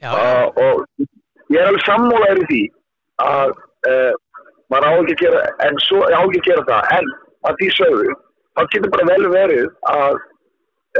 já, 0.00 0.08
já. 0.08 0.16
Uh, 0.16 0.46
og 0.64 1.52
ég 1.52 1.60
er 1.60 1.68
alveg 1.68 1.84
sammólaður 1.84 2.40
í 2.40 2.46
því 2.48 2.62
að 3.26 3.52
uh, 3.92 4.12
maður 4.72 4.88
á 4.88 4.92
ekki 5.02 5.16
að 5.18 5.22
gera 5.26 5.44
en 5.68 5.80
svo 5.84 6.00
á 6.08 6.20
ekki 6.22 6.40
að 6.40 6.48
gera 6.48 6.64
það 6.70 6.96
en 6.96 7.12
að 7.48 7.56
því 7.60 7.70
sögðu 7.76 8.16
þá 8.56 8.62
getur 8.72 8.92
bara 8.94 9.08
vel 9.08 9.30
verið 9.32 9.68
að 9.90 10.18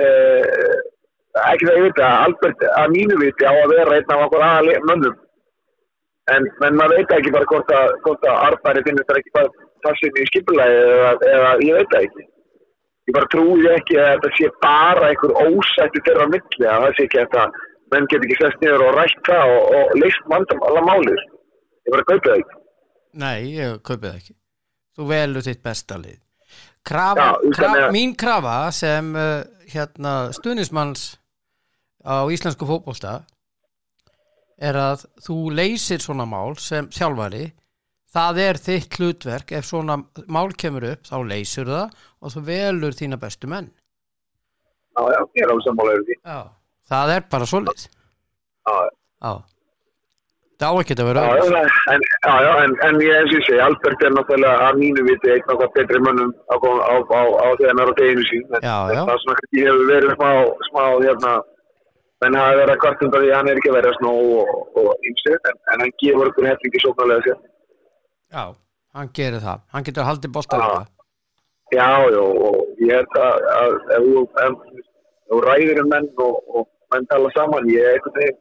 uh, 0.01 0.79
ekki 1.51 1.69
það 1.69 1.79
ég 1.79 1.87
veit 1.87 2.03
að 2.05 2.17
Albert 2.27 2.65
að 2.71 2.95
mínu 2.95 3.19
viti 3.21 3.47
á 3.47 3.53
að 3.53 3.73
vera 3.75 3.99
einn 3.99 4.15
af 4.15 4.25
okkur 4.27 4.47
aðal 4.47 4.87
mönnum. 4.91 5.19
En, 6.31 6.47
en 6.67 6.77
maður 6.79 7.01
veit 7.01 7.15
ekki 7.17 7.33
bara 7.35 7.49
hvort 7.51 7.73
að, 7.75 7.95
að 8.07 8.43
Arbæri 8.49 8.85
finnir 8.87 9.07
þetta 9.07 9.19
ekki 9.21 9.35
bara 9.35 9.69
tassin 9.87 10.21
í 10.21 10.27
skipulagi 10.29 10.77
eða, 10.85 11.15
eða 11.35 11.51
ég 11.67 11.81
veit 11.81 11.97
ekki. 12.03 12.27
Ég 13.09 13.17
bara 13.17 13.31
trúi 13.33 13.67
ekki 13.73 13.99
að 13.99 14.11
þetta 14.13 14.33
sé 14.37 14.53
bara 14.63 15.11
einhver 15.11 15.37
ósætti 15.41 16.05
þeirra 16.07 16.29
milli 16.31 16.71
að 16.71 16.87
það 16.87 16.97
sé 16.97 17.07
ekki 17.09 17.23
að 17.25 17.37
það 17.37 17.61
menn 17.91 18.09
get 18.13 18.27
ekki 18.27 18.39
sest 18.39 18.63
niður 18.63 18.87
og 18.87 18.97
rætt 18.99 19.23
það 19.27 19.55
og, 19.57 19.71
og 19.81 19.95
leist 19.99 20.29
vandam 20.31 20.67
alla 20.69 20.87
málið. 20.87 21.23
Ég 21.89 21.97
bara 21.97 22.09
kaupi 22.13 22.29
það 22.29 22.43
ekki. 22.43 22.59
Nei, 23.25 23.39
ég 23.57 23.81
kaupi 23.83 24.07
það 24.07 24.19
ekki. 24.21 24.37
Þú 24.95 25.09
velur 25.11 25.47
þitt 25.47 25.65
besta 25.65 25.99
lið 25.99 26.19
krafa, 26.91 27.27
Já, 27.41 27.55
krafa, 27.57 27.81
að- 27.87 27.95
Mín 27.97 28.13
krafa 28.19 28.57
sem 28.75 29.11
uh, 29.17 29.43
hérna, 29.73 30.15
stuðnismanns 30.37 31.07
á 32.05 32.27
íslensku 32.33 32.67
fótbolta 32.69 33.21
er 34.61 34.77
að 34.77 35.07
þú 35.25 35.37
leysir 35.57 36.03
svona 36.05 36.27
mál 36.29 36.57
sem 36.61 36.89
þjálfari. 36.93 37.47
Það 38.11 38.39
er 38.43 38.59
þitt 38.59 38.97
hlutverk. 38.99 39.53
Ef 39.55 39.69
svona 39.69 39.97
mál 40.27 40.51
kemur 40.59 40.85
upp 40.91 41.07
þá 41.07 41.17
leysur 41.31 41.69
það 41.71 41.95
og 42.21 42.35
þú 42.35 42.43
velur 42.49 42.97
þína 42.99 43.19
bestu 43.23 43.49
menn. 43.49 43.71
Já, 44.99 45.05
ég 45.07 45.45
er 45.45 45.53
alveg 45.55 45.65
sammálaður 45.69 46.03
því. 46.09 46.17
Já. 46.27 46.41
það 46.91 47.13
er 47.15 47.25
bara 47.31 47.47
svoleiðis. 47.47 47.87
Já, 48.67 48.75
Já. 49.23 49.33
Það 50.61 50.71
á 50.71 50.81
ekki 50.83 50.95
að 51.01 51.09
vera 51.11 51.23
öðruvísi. 51.35 51.71
já, 52.25 52.35
já, 52.45 52.51
en, 52.65 52.73
en 52.89 52.99
ég 53.05 53.15
eins 53.19 53.31
og 53.33 53.39
ég 53.39 53.47
segi 53.49 53.61
Albert 53.67 54.03
er 54.07 54.13
náttúrulega 54.17 54.67
að 54.69 54.81
mínu 54.83 55.05
viti 55.09 55.37
það 55.49 55.65
betri 55.77 56.01
mönnum 56.07 56.31
á, 56.53 56.57
á, 56.57 56.95
á, 56.95 57.21
á, 57.45 57.49
er 57.71 57.81
á 57.81 57.95
deginu 58.01 58.25
sín 58.31 58.45
en, 58.59 58.61
Já, 58.67 58.77
já. 58.95 59.01
það 59.09 59.15
er 59.15 59.23
svona 59.25 59.39
kannski 59.41 59.65
hefur 59.67 59.87
verið 59.93 60.15
smá, 60.19 60.31
smá 60.69 60.83
hérna 61.07 61.33
menn 62.21 62.37
hafa 62.37 62.57
verið 62.61 62.75
að 62.77 62.81
kvartunda 62.85 63.21
því 63.23 63.31
að 63.33 63.37
hann 63.41 63.51
er 63.55 63.61
ekki 63.63 63.71
að 63.73 63.79
vera 63.81 63.93
snó 63.99 64.13
og, 64.41 64.51
og 64.83 65.07
ymsið 65.11 65.37
en, 65.51 65.61
en 65.75 65.85
hann 65.87 65.95
gefur 66.05 66.31
okkur 66.33 66.49
hellingi 66.51 66.83
sóknarlega 66.85 67.27
sér 67.29 67.39
Já, 68.37 68.45
hann 68.99 69.13
gerir 69.17 69.41
það 69.47 69.63
hann 69.75 69.87
getur 69.89 70.09
haldið 70.11 70.35
boltan 70.37 70.61
Já. 70.61 70.69
líka. 70.69 70.87
Já, 71.71 71.89
já, 72.11 72.21
og 72.21 72.61
ég 72.83 72.93
held 72.99 73.17
að, 73.23 73.49
að 73.57 73.75
ef 73.97 74.07
þú- 74.11 75.43
ræðir 75.47 75.79
um 75.85 75.89
menn 75.95 76.09
og, 76.19 76.39
og 76.59 76.65
menn 76.93 77.05
tala 77.13 77.29
saman, 77.37 77.69
ég 77.71 77.87
einhvern 77.95 78.17
veginn 78.19 78.39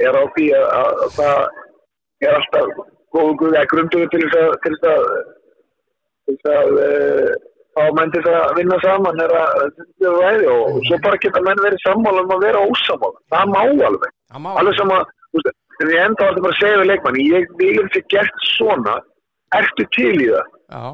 er 0.00 0.18
á 0.18 0.22
því 0.34 0.48
að, 0.56 0.66
að, 0.78 0.90
að 1.04 1.14
það 1.18 2.26
er 2.26 2.36
alltaf 2.38 2.82
góðu 3.12 3.38
guð 3.40 3.56
eða 3.56 3.70
grunduður 3.72 4.12
til 4.12 4.22
þess 4.24 4.40
að 4.42 4.52
til 4.64 4.74
þess 4.74 4.92
að, 4.92 5.06
að 6.54 6.80
uh, 6.86 7.30
fá 7.76 7.82
menn 7.98 8.12
til 8.14 8.24
þess 8.24 8.40
að 8.40 8.56
vinna 8.60 8.80
saman 8.84 9.22
er 9.24 9.36
að 9.42 9.54
þetta 9.62 10.10
er 10.10 10.18
ræði 10.22 10.50
og 10.54 10.80
svo 10.88 11.00
bara 11.06 11.22
geta 11.24 11.44
menn 11.46 11.64
verið 11.66 11.84
sammála 11.86 12.24
um 12.24 12.34
að 12.36 12.44
vera 12.48 12.66
ósamála. 12.72 13.22
Það 13.34 13.54
má 13.54 13.60
alveg. 13.62 14.18
Það 14.32 14.50
Alveg 14.62 14.76
sama, 14.80 14.98
þú 15.28 15.40
veist, 15.40 15.56
en 15.82 15.92
ég 15.92 16.04
enda 16.06 16.28
alltaf 16.28 16.44
bara 16.46 16.56
að 16.56 16.60
segja 16.60 16.82
við 16.82 16.90
leikmanni, 16.92 17.30
ég 17.32 17.56
vil 17.60 17.72
þessi 17.80 18.04
gert 18.12 18.44
svona, 18.52 18.98
ertu 19.56 19.88
til 19.96 20.12
í 20.16 20.28
það? 20.32 20.52
Já, 20.72 20.84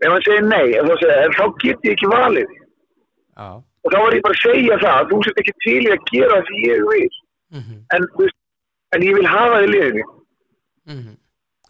ef 0.00 0.14
hann 0.14 0.24
segir 0.26 0.46
nei, 0.48 0.66
ef 0.74 0.88
þá, 0.88 0.94
segir, 1.02 1.34
þá 1.38 1.44
get 1.62 1.86
ég 1.86 1.98
ekki 1.98 2.10
valið 2.10 2.54
já 2.54 3.50
og 3.80 3.92
þá 3.92 3.98
var 4.04 4.16
ég 4.16 4.24
bara 4.24 4.36
að 4.36 4.44
segja 4.44 4.78
það 4.82 4.96
að 4.96 5.10
þú 5.10 5.20
sett 5.26 5.42
ekki 5.42 5.54
til 5.64 5.80
í 5.80 5.90
að 5.94 6.06
gera 6.10 6.36
það 6.36 6.48
sem 6.50 6.58
ég 6.66 6.82
vil 6.90 7.08
mm 7.50 7.78
en, 7.96 8.04
þú 8.14 8.24
veist, 8.24 8.38
en 8.96 9.06
ég 9.06 9.16
vil 9.16 9.26
hafa 9.30 9.56
það 9.56 9.66
í 9.66 9.72
liðinu. 9.74 10.04
-hmm. 11.00 11.16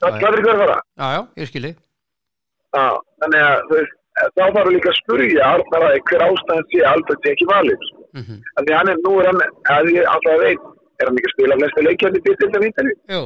það 0.00 0.20
er 0.20 0.36
verið 0.36 0.52
að 0.54 0.60
fara. 0.64 0.82
Já, 0.96 1.06
já, 1.16 1.22
ég 1.42 1.50
skilji. 1.50 1.72
Já, 2.70 2.86
þannig 3.22 3.42
að 3.46 3.72
veist, 3.74 3.96
þá 4.36 4.44
þarf 4.54 4.70
líka 4.74 4.90
að 4.90 4.98
spurja 4.98 5.50
að 5.50 5.62
hver 6.10 6.24
ástæðan 6.26 6.66
sé 6.70 6.82
að 6.86 7.12
sé 7.24 7.32
ekki 7.32 7.48
valið 7.50 7.84
mm 8.12 8.22
-hmm. 8.22 8.40
en 8.56 8.66
því 8.66 8.76
hann 8.76 8.90
er, 8.92 8.98
nú 9.04 9.12
er 9.20 9.28
hann, 9.30 9.40
að 9.74 9.90
ég 9.94 10.10
alltaf 10.14 10.42
veit 10.44 10.64
er 11.00 11.08
hann 11.08 11.20
ekki 11.20 11.30
að 11.30 11.36
spila 11.36 11.58
flesta 11.60 11.86
leikjandi 11.86 12.20
í 12.20 12.24
byrjtildan 12.26 12.66
ítali 12.68 12.92
Jú. 13.14 13.22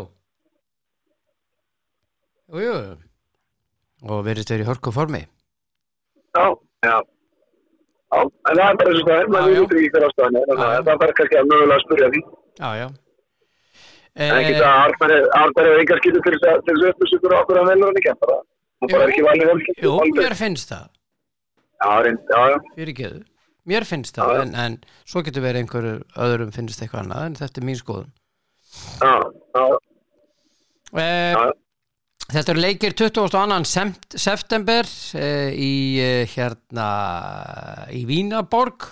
Jú, 2.54 2.60
jú 2.60 2.96
Og 4.04 4.24
verið 4.24 4.44
þeir 4.44 4.60
í 4.60 4.68
hörku 4.68 4.92
formi. 4.92 5.22
Já, 6.36 6.46
já. 6.84 6.98
Já, 8.12 8.20
en 8.20 8.58
það 8.58 8.68
er 8.68 8.76
bara 8.80 8.92
svo 8.94 9.06
það 9.08 9.20
er, 9.20 9.30
maður 9.32 9.54
veit 9.54 9.72
ekki 9.78 9.92
hver 9.94 10.04
ástæðan 10.08 10.36
er, 10.36 10.44
þannig 10.50 10.66
að 10.66 10.84
það 10.88 11.00
þarf 11.02 11.14
kannski 11.18 11.38
að 11.38 11.48
mögulega 11.50 11.76
að 11.78 11.84
spurja 11.84 12.08
því. 12.12 12.20
Já, 12.60 12.68
já 12.82 12.88
En 14.14 14.30
ekki 14.38 14.52
Eh, 14.54 14.60
það 14.60 14.66
að 15.10 15.24
Arnar 15.34 15.66
hefur 15.66 15.80
enga 15.82 15.96
skýttu 16.00 16.20
til 16.22 16.34
þess 16.38 16.50
að 16.50 16.60
til 16.66 16.74
þess 16.74 16.84
að 16.84 16.90
upplýsingur 16.94 17.32
á 17.34 17.38
okkur 17.42 17.58
að 17.60 17.70
velur 17.70 17.88
hann 17.88 17.98
ekki 18.00 18.12
bara. 18.20 18.36
Hann 18.80 18.90
bara 18.92 19.00
Jú. 19.00 19.06
er 19.06 19.12
ekki 19.14 19.24
valið 19.26 19.48
hann. 19.50 19.62
Jú, 19.82 19.94
mér 20.18 20.34
finnst 20.38 20.68
það 20.74 20.84
Já, 21.84 21.90
reynd, 22.04 22.20
já, 22.30 22.42
já. 22.52 22.58
fyrir 22.76 22.94
geðu 23.00 23.22
Mér 23.64 23.84
finnst 23.88 24.16
það, 24.18 24.34
en, 24.44 24.54
en 24.60 24.74
svo 25.08 25.22
getur 25.24 25.42
verið 25.44 25.62
einhverju 25.64 25.94
öðrum 26.20 26.52
finnst 26.54 26.82
eitthvað 26.84 27.02
annað 27.06 27.26
en 27.30 27.36
þetta 27.40 27.60
er 27.60 27.66
mín 27.68 27.78
skoðun 27.80 28.12
Já, 29.00 29.14
já, 29.54 29.64
eh, 31.00 31.34
já, 31.34 31.52
Þetta 32.34 32.52
eru 32.54 32.60
leikir 32.64 32.94
22. 32.96 33.64
semt- 33.68 34.16
september 34.16 34.88
eh, 35.20 35.50
í 35.52 35.72
eh, 36.00 36.22
hérna 36.34 36.88
í 37.92 38.04
Vínaborg 38.08 38.86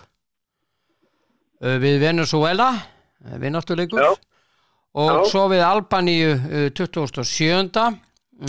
eh, 1.63 1.79
við 1.81 2.01
Venezuela 2.03 2.69
eh, 3.25 3.39
vináttuleikur 3.41 4.03
Já. 4.03 4.11
Og 4.99 5.27
svo 5.31 5.47
við 5.53 5.63
Albaníu 5.65 6.33
eh, 6.33 6.67
27. 6.77 7.85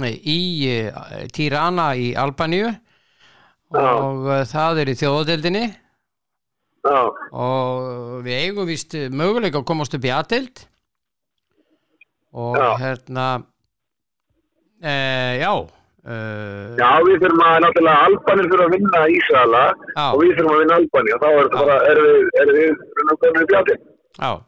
eh, 0.04 0.18
í 0.28 0.40
eh, 0.72 1.24
Tirana 1.34 1.94
í 1.96 2.12
Albaníu. 2.20 2.74
Og 3.74 4.28
eh, 4.34 4.44
það 4.50 4.84
er 4.84 4.92
í 4.92 4.98
þjóðadeildinni. 5.00 5.64
Og 7.32 8.20
við 8.26 8.42
eigum 8.42 8.68
vist 8.68 8.96
möguleika 9.16 9.62
að 9.62 9.70
komast 9.70 9.96
upp 9.96 10.04
í 10.04 10.12
aðdeild 10.12 10.66
og 12.34 12.58
hérna 12.82 13.26
e, 14.82 14.94
já 15.38 15.52
uh, 15.54 16.74
Já, 16.80 16.90
við 17.06 17.20
þurfum 17.22 17.44
að, 17.46 17.58
náttúrulega, 17.64 18.08
Albanir 18.08 18.50
þurfum 18.50 18.66
að 18.66 18.74
vinna 18.74 19.04
Ísraela 19.14 19.62
Já. 19.70 20.08
og 20.08 20.18
við 20.24 20.34
þurfum 20.40 20.56
að 20.56 20.64
vinna 20.64 20.80
Albani 20.80 21.14
og 21.14 21.22
þá 21.22 21.28
er 21.30 21.52
bara, 21.54 21.78
erum 21.92 22.10
við, 22.10 22.32
erum 22.42 22.58
við, 22.58 22.66
erum 22.98 23.12
við 23.12 23.22
komin 23.22 23.46
í 23.46 23.52
bjátti. 23.54 23.78
já, 24.18 24.32
Já, 24.32 24.32
það 24.32 24.32
er 24.32 24.34
bara, 24.34 24.42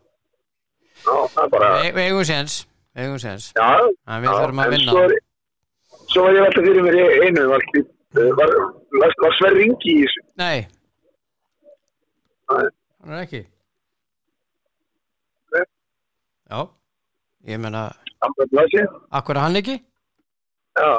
við 1.06 2.02
eigum 2.06 2.26
séns 2.28 2.56
við 2.96 3.04
eigum 3.06 3.20
séns, 3.22 3.50
við 3.56 4.30
þurfum 4.32 4.62
að 4.64 4.74
vinna. 4.76 4.92
Svo, 4.92 5.04
svo 6.14 6.24
var 6.26 6.38
ég 6.38 6.46
velta 6.46 6.64
fyrir 6.66 6.86
mér 6.86 6.98
einu, 7.26 7.44
var, 7.52 7.66
var, 8.40 8.54
var, 9.02 9.16
var 9.26 9.36
Sver 9.40 9.58
Ringi 9.60 9.96
í 9.96 9.98
þessu? 10.04 10.24
nei, 10.42 10.68
hann 12.50 13.14
er 13.14 13.20
ekki. 13.26 13.42
Nei. 15.56 15.66
já 16.52 16.62
ég 17.52 17.60
Blasi? 18.50 18.86
akkur 19.12 19.36
er 19.38 19.44
hann 19.46 19.60
ekki? 19.62 19.76
Já, 20.80 20.90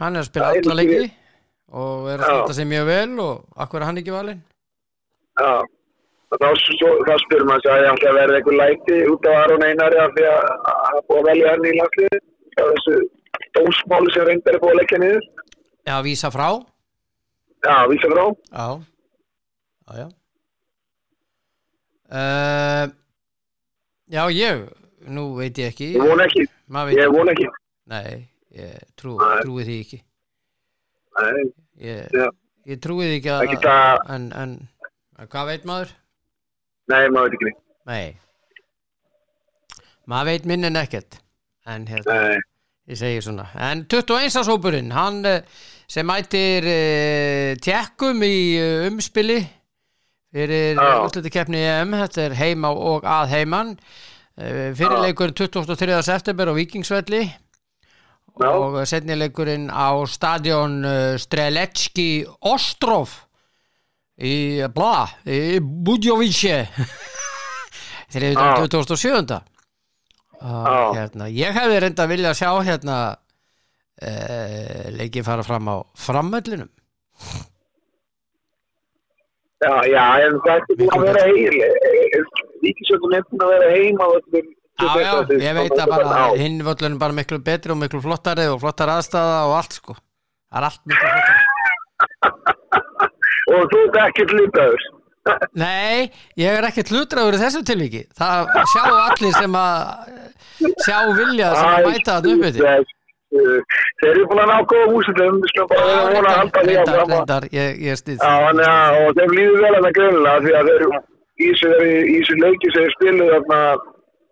hann 0.00 0.16
er 0.16 0.22
að 0.22 0.28
spila 0.30 0.52
ekki- 0.54 0.76
leiki 0.78 1.02
og 1.70 2.08
er 2.10 2.18
að 2.18 2.24
standa 2.30 2.54
sig 2.54 2.66
mjög 2.66 2.86
vel 2.86 3.20
og 3.24 3.44
akkur 3.56 3.80
er 3.80 3.86
hann 3.88 3.98
ekki 3.98 4.14
valinn? 4.14 4.42
Já. 5.40 5.52
Þá, 6.30 6.48
spyrir 7.24 7.46
maður 7.48 7.72
að 7.74 7.80
ég 7.82 7.88
ætla 7.90 8.10
að 8.12 8.18
verða 8.20 8.36
einhver 8.38 8.56
læti 8.60 8.98
út 9.10 9.24
á 9.26 9.32
Aron 9.42 9.64
Einari 9.66 9.98
af 9.98 10.12
því 10.14 10.26
að 10.30 10.44
að 10.50 10.84
að 10.90 11.00
búið 11.08 11.18
að 11.20 11.26
velja 11.30 11.48
hann 11.54 11.64
í 11.66 11.72
landsliði. 11.78 12.20
Já, 12.54 12.62
þessu 12.70 12.94
dósmáli 13.56 14.12
sem 14.14 14.28
reyndar 14.28 14.54
er 14.54 14.62
búið 14.62 14.74
að 14.74 14.78
leggja 14.82 15.00
niður. 15.02 15.26
já, 15.90 15.96
vísa 16.06 16.30
frá 16.30 16.48
Já, 17.66 17.74
vísa 17.90 18.08
frá. 18.12 18.24
já, 18.54 18.66
já, 19.90 19.94
já 20.00 20.06
uh, 22.10 22.86
já, 24.10 24.22
ég 24.30 24.62
nú 25.10 25.24
veit 25.38 25.58
ég 25.58 25.72
ekki 25.72 25.90
Ég 25.96 26.04
vona 26.04 26.26
ekki. 26.28 26.46
Ég 26.96 27.10
vona 27.14 27.32
ekki. 27.34 27.48
nei, 27.90 28.28
ég 28.54 28.78
trú, 28.96 29.16
trúi 29.42 29.64
því 29.66 29.78
ekki 29.84 30.00
Nei, 31.20 31.42
ég, 31.82 32.20
ég 32.70 32.78
trúi 32.82 33.08
því 33.08 33.18
ekki 33.18 33.66
að, 33.66 34.04
en, 34.14 34.30
en 34.32 34.54
en 35.20 35.28
hvað 35.28 35.50
veit 35.50 35.66
maður? 35.68 35.90
Nei, 36.90 37.04
maður 37.08 37.30
veit 37.30 37.38
ekki 37.38 37.50
neitt. 37.50 37.62
nei 37.90 38.06
maður 40.10 40.32
veit 40.32 40.48
minn 40.50 40.66
en 40.66 40.80
ekkert 40.80 41.20
en 41.70 41.86
hérna 41.90 42.16
Nei. 42.16 42.40
Ég 42.90 42.98
segi 42.98 43.20
svona. 43.22 43.44
En 43.54 43.84
21. 43.86 44.40
hópurinn, 44.48 44.90
hann 44.96 45.20
eh, 45.28 45.44
sem 45.90 46.06
mætir 46.06 46.64
uh, 46.66 47.52
tjekkum 47.62 48.24
í 48.26 48.38
uh, 48.58 48.86
umspili 48.88 49.36
fyrir 50.34 50.74
Já. 50.74 50.96
úrslutakeppni 51.04 51.60
EM, 51.60 51.94
þetta 52.00 52.24
er 52.24 52.34
heima 52.40 52.72
og 52.74 53.06
að 53.06 53.30
heiman. 53.36 53.76
Uh, 54.34 54.72
fyrirleikurinn 54.78 55.36
23. 55.38 56.00
september 56.02 56.50
á 56.50 56.54
Víkingsvelli 56.58 57.22
Já. 57.30 58.50
og 58.50 58.80
setnileikurinn 58.90 59.68
á 59.70 59.94
stadion 60.10 60.80
Strelecki 61.20 62.24
Ostrov 62.40 63.20
í 64.20 64.34
bla, 64.74 65.06
í 65.24 65.60
Budjovice 65.60 66.66
þegar 68.12 68.36
Já. 68.36 68.66
2007. 68.76 69.40
Og, 70.40 70.68
Já. 70.68 70.78
hérna, 70.96 71.28
ég 71.36 71.56
hefði 71.56 71.80
reynda 71.84 72.06
að 72.06 72.12
vilja 72.14 72.34
sjá 72.38 72.50
hérna 72.64 72.98
uh, 73.12 74.84
leikið 74.96 75.26
fara 75.26 75.44
fram 75.46 75.68
á 75.68 75.76
framöllinum 76.00 76.70
Já, 79.60 79.74
já, 79.84 80.04
en 80.24 80.38
það 80.40 80.54
er 80.56 80.78
búin 80.78 80.94
að 80.96 81.02
vera 81.04 81.22
heil. 81.28 81.56
Ríkisjöndum 82.62 83.12
er 83.12 83.26
búin 83.28 83.42
að 83.44 83.50
vera 83.52 83.66
heima. 83.74 84.06
Já, 84.80 84.92
já, 84.96 85.12
ég 85.36 85.58
veit 85.58 85.74
að 85.76 85.90
bara 85.92 86.20
hinn 86.40 86.62
völlunum 86.64 87.00
bara 87.00 87.16
miklu 87.16 87.38
betri 87.44 87.74
og 87.74 87.80
miklu 87.82 88.00
flottari 88.00 88.46
og 88.48 88.62
flottar 88.62 88.94
aðstæða 88.94 89.40
og 89.50 89.56
allt 89.58 89.76
sko 89.76 89.96
það 89.98 90.56
er 90.60 90.68
allt 90.70 90.86
miklu 90.88 91.10
flottari 91.12 92.79
Og 93.50 93.66
þú 93.72 93.82
ert 93.88 94.00
ekkert 94.06 94.34
lutaður. 94.38 94.86
Nei, 95.62 96.10
ég 96.40 96.56
er 96.60 96.66
ekkert 96.70 96.92
hlutræður 96.94 97.36
í 97.36 97.42
þessu 97.42 97.60
tilviki. 97.68 98.04
Það 98.16 98.54
sjá 98.72 98.84
allir 98.88 99.34
sem 99.36 99.58
að 99.60 99.76
sjá 100.86 100.96
vilja 101.18 101.50
sem 101.56 101.68
að 101.74 101.90
mæta 101.90 102.16
þetta 102.16 102.34
upp 102.36 102.48
yfir 102.50 102.96
Þeir 103.30 104.08
eru 104.10 104.24
búin 104.26 104.40
að 104.42 104.48
ná 104.50 104.56
góða 104.66 104.86
úsendum, 104.98 105.36
við 105.42 105.50
skulum 105.52 105.68
bara 105.70 105.82
að 105.90 106.08
vona 106.16 106.30
að 106.30 106.38
halda 106.40 106.62
því 106.64 106.72
áfram. 106.80 107.10
Já, 108.18 108.32
og 109.04 109.12
þeim 109.20 109.34
líður 109.36 109.60
vel 109.64 109.70
að 109.76 109.84
það 109.86 109.92
grunlega, 109.98 110.40
því 110.46 110.54
að 110.60 110.70
þeir 110.70 110.82
í 111.40 111.50
þessu- 111.50 112.40
leiki 112.40 112.72
sem 112.72 112.82
þeir 112.82 112.94
spiluðu 112.96 113.28
þarna, 113.36 113.60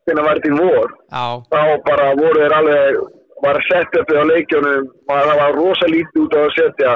þegar 0.09 0.27
var 0.27 0.41
þetta 0.41 0.51
í 0.51 0.59
vor, 0.59 0.91
Já, 1.15 1.25
þá 1.55 1.61
bara 1.87 2.09
voru 2.19 2.43
þeir 2.43 2.57
alveg, 2.59 2.99
var 3.47 3.61
að 3.61 3.69
setja 3.69 4.03
upp 4.03 4.11
á 4.19 4.25
leikjunum, 4.33 4.91
maður 5.09 5.31
það 5.31 5.41
var 5.45 5.57
rosa 5.61 5.87
lítið 5.95 6.23
út 6.25 6.35
á 6.35 6.41
að 6.43 6.53
setja 6.59 6.93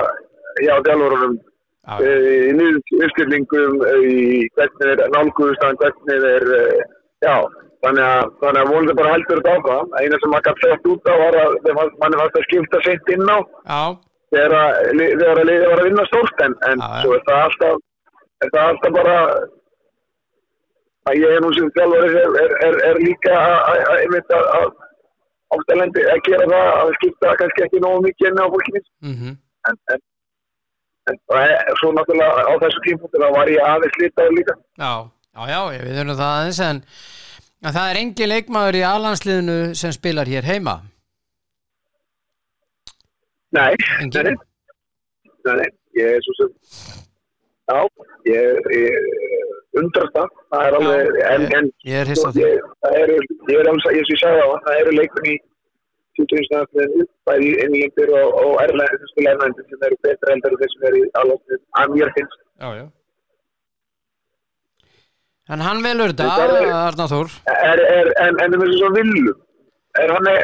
hjá 0.58 0.74
þjálfurunum, 0.88 1.38
já, 1.82 1.94
í 2.06 2.52
nýðurskyllingum, 2.58 3.76
í 4.06 4.48
hvernig 4.54 4.82
þeir 4.82 5.02
nálguðustan, 5.16 5.78
hvernig 5.80 6.22
þeir, 6.26 6.46
eh, 6.58 6.82
já, 7.26 7.34
þannig 7.82 8.04
að, 8.06 8.30
þannig 8.42 8.60
að 8.62 8.70
vonandi 8.72 8.94
bara 9.00 9.12
heldur 9.16 9.40
þetta 9.42 9.54
áfram. 9.58 9.88
Eina 10.00 10.20
sem 10.22 10.30
maður 10.34 10.46
gæti 10.50 10.68
sett 10.68 10.86
út 10.92 11.10
á 11.10 11.14
var 11.22 11.38
að 11.42 11.96
manni 12.02 12.20
fannst 12.20 12.38
að 12.40 12.46
skipta 12.48 12.82
sent 12.86 13.12
inn 13.16 13.26
á. 13.26 13.38
Þegar 14.32 14.54
að 14.58 14.92
liðið 14.96 15.24
var 15.68 15.80
að 15.82 15.88
vinna 15.90 16.04
stórt 16.08 16.38
en, 16.46 16.54
en 16.70 16.78
Já, 16.80 16.92
svo 17.02 17.16
er 17.18 17.24
það 17.26 17.40
alltaf, 17.48 17.82
er 18.46 18.52
það 18.54 18.68
alltaf 18.70 18.94
bara 18.96 19.16
að 21.10 21.18
ég 21.18 21.34
er 21.36 21.42
nú 21.42 21.50
sem 21.56 21.68
þjálfari 21.76 22.14
er, 22.22 22.30
er, 22.44 22.54
er, 22.68 22.78
er 22.88 23.00
líka 23.02 23.34
að- 23.34 23.90
einmitt 23.98 24.32
að, 24.38 24.46
að 24.58 24.70
ástæðlendi 25.56 26.04
að 26.14 26.22
gera 26.28 26.46
það 26.52 26.70
að 26.78 26.92
skipta 27.00 27.34
kannski 27.42 27.64
ekki 27.66 27.82
nógu 27.84 28.04
mikið 28.06 28.28
inn 28.30 28.40
á 28.40 28.46
fólkinni 28.54 28.82
mhm, 29.10 29.34
en, 29.68 29.78
en, 29.92 30.00
en 31.10 31.18
og 31.72 31.80
svo 31.80 31.90
náttúrulega 31.96 32.46
á 32.46 32.52
þessu 32.62 32.84
tímpunktu 32.86 33.20
þá 33.22 33.28
var 33.34 33.50
ég 33.50 33.66
aðeins 33.66 33.98
litaður 34.02 34.36
líka. 34.38 34.54
Já, 34.78 34.92
já, 35.34 35.42
já, 35.50 35.60
við 35.82 35.98
þurfum 35.98 36.18
það 36.20 36.32
aðeins 36.38 36.62
en 36.68 36.82
að 37.62 37.76
það 37.76 37.90
er 37.90 38.00
engin 38.02 38.32
leikmaður 38.32 38.78
í 38.78 38.82
alansliðinu 38.86 39.58
sem 39.78 39.94
spilar 39.94 40.30
hér 40.30 40.48
heima. 40.48 40.76
Nei, 43.52 43.74
nei, 44.16 44.34
nei, 45.44 45.70
ég 45.98 46.16
er 46.16 46.22
svo 46.24 46.34
sem 46.38 46.52
já, 47.68 47.80
ég, 48.30 48.70
ég 48.72 49.80
undrast 49.80 50.14
það, 50.16 50.36
það 50.52 50.66
er 50.68 50.76
alveg 50.78 51.18
en, 51.26 51.44
ég, 51.44 51.56
en 51.58 51.70
ég 51.88 51.98
er 52.00 52.12
hissa 52.12 52.30
á 52.30 52.32
því. 52.32 52.44
ég, 52.46 52.70
það 52.84 52.98
eru, 53.02 53.18
ég 53.50 53.60
er 53.60 53.70
alveg, 53.72 53.98
ég 53.98 54.12
ég 54.14 54.22
sagði 54.22 54.46
á 54.46 54.48
það 54.66 54.80
eru 54.80 54.94
leikun 54.96 55.28
í 55.28 55.36
tjúturinstæðanum 56.18 57.07
bæði 57.29 57.53
innlendir 57.64 58.11
og, 58.18 58.35
og 58.42 58.57
erlendir 58.64 59.11
sem 59.14 59.29
erlendir 59.33 59.68
sem 59.70 59.87
eru 59.88 59.98
betra 60.07 60.35
heldur 60.35 60.55
en 60.57 60.61
þeir 60.62 60.72
sem 60.75 60.88
eru 60.90 61.03
alveg 61.22 61.62
að 61.83 61.94
mér 61.96 62.12
finnst. 62.18 62.40
Já, 62.62 62.68
já. 62.81 62.85
En 65.53 65.61
hann 65.66 65.81
velur 65.85 66.12
þetta, 66.12 66.29
Þetta 66.38 66.61
er- 66.62 66.75
Arnar 66.81 67.09
Þór. 67.11 67.33
Er, 67.53 67.81
er, 67.96 68.12
en, 68.27 68.37
en 68.44 68.55
það 68.55 68.62
er 68.68 68.75
svo 68.79 68.90
villu 68.94 69.33
er 70.03 70.12
hann 70.14 70.29
er, 70.31 70.38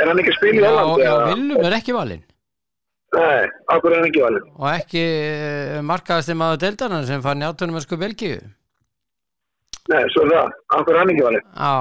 er 0.00 0.08
hann 0.10 0.20
ekki 0.22 0.32
að 0.32 0.38
spila 0.38 0.54
í 0.54 0.62
Já, 0.62 0.70
Hollandi? 0.70 1.02
já, 1.04 1.10
eða? 1.10 1.26
Willum 1.34 1.66
er 1.68 1.76
ekki 1.80 1.96
valinn. 1.96 2.22
Nei, 3.14 3.42
akkur 3.74 3.92
er 3.92 3.98
hann 4.00 4.08
ekki 4.08 4.22
valinn? 4.24 4.46
Og 4.58 4.68
ekki 4.70 5.02
uh, 5.08 5.80
markaðasti 5.90 6.34
maður 6.38 6.62
deildarinn 6.64 7.04
sem 7.10 7.20
fann 7.26 7.42
í 7.44 7.48
átunum 7.50 7.76
að 7.78 7.84
sko 7.88 7.98
Belgíu. 8.00 8.38
Nei, 9.92 10.00
svo 10.14 10.24
er 10.24 10.32
það, 10.32 10.54
akkur 10.78 10.94
er 10.96 11.02
hann 11.02 11.12
ekki 11.12 11.26
valinn? 11.26 11.44
Já, 11.58 11.74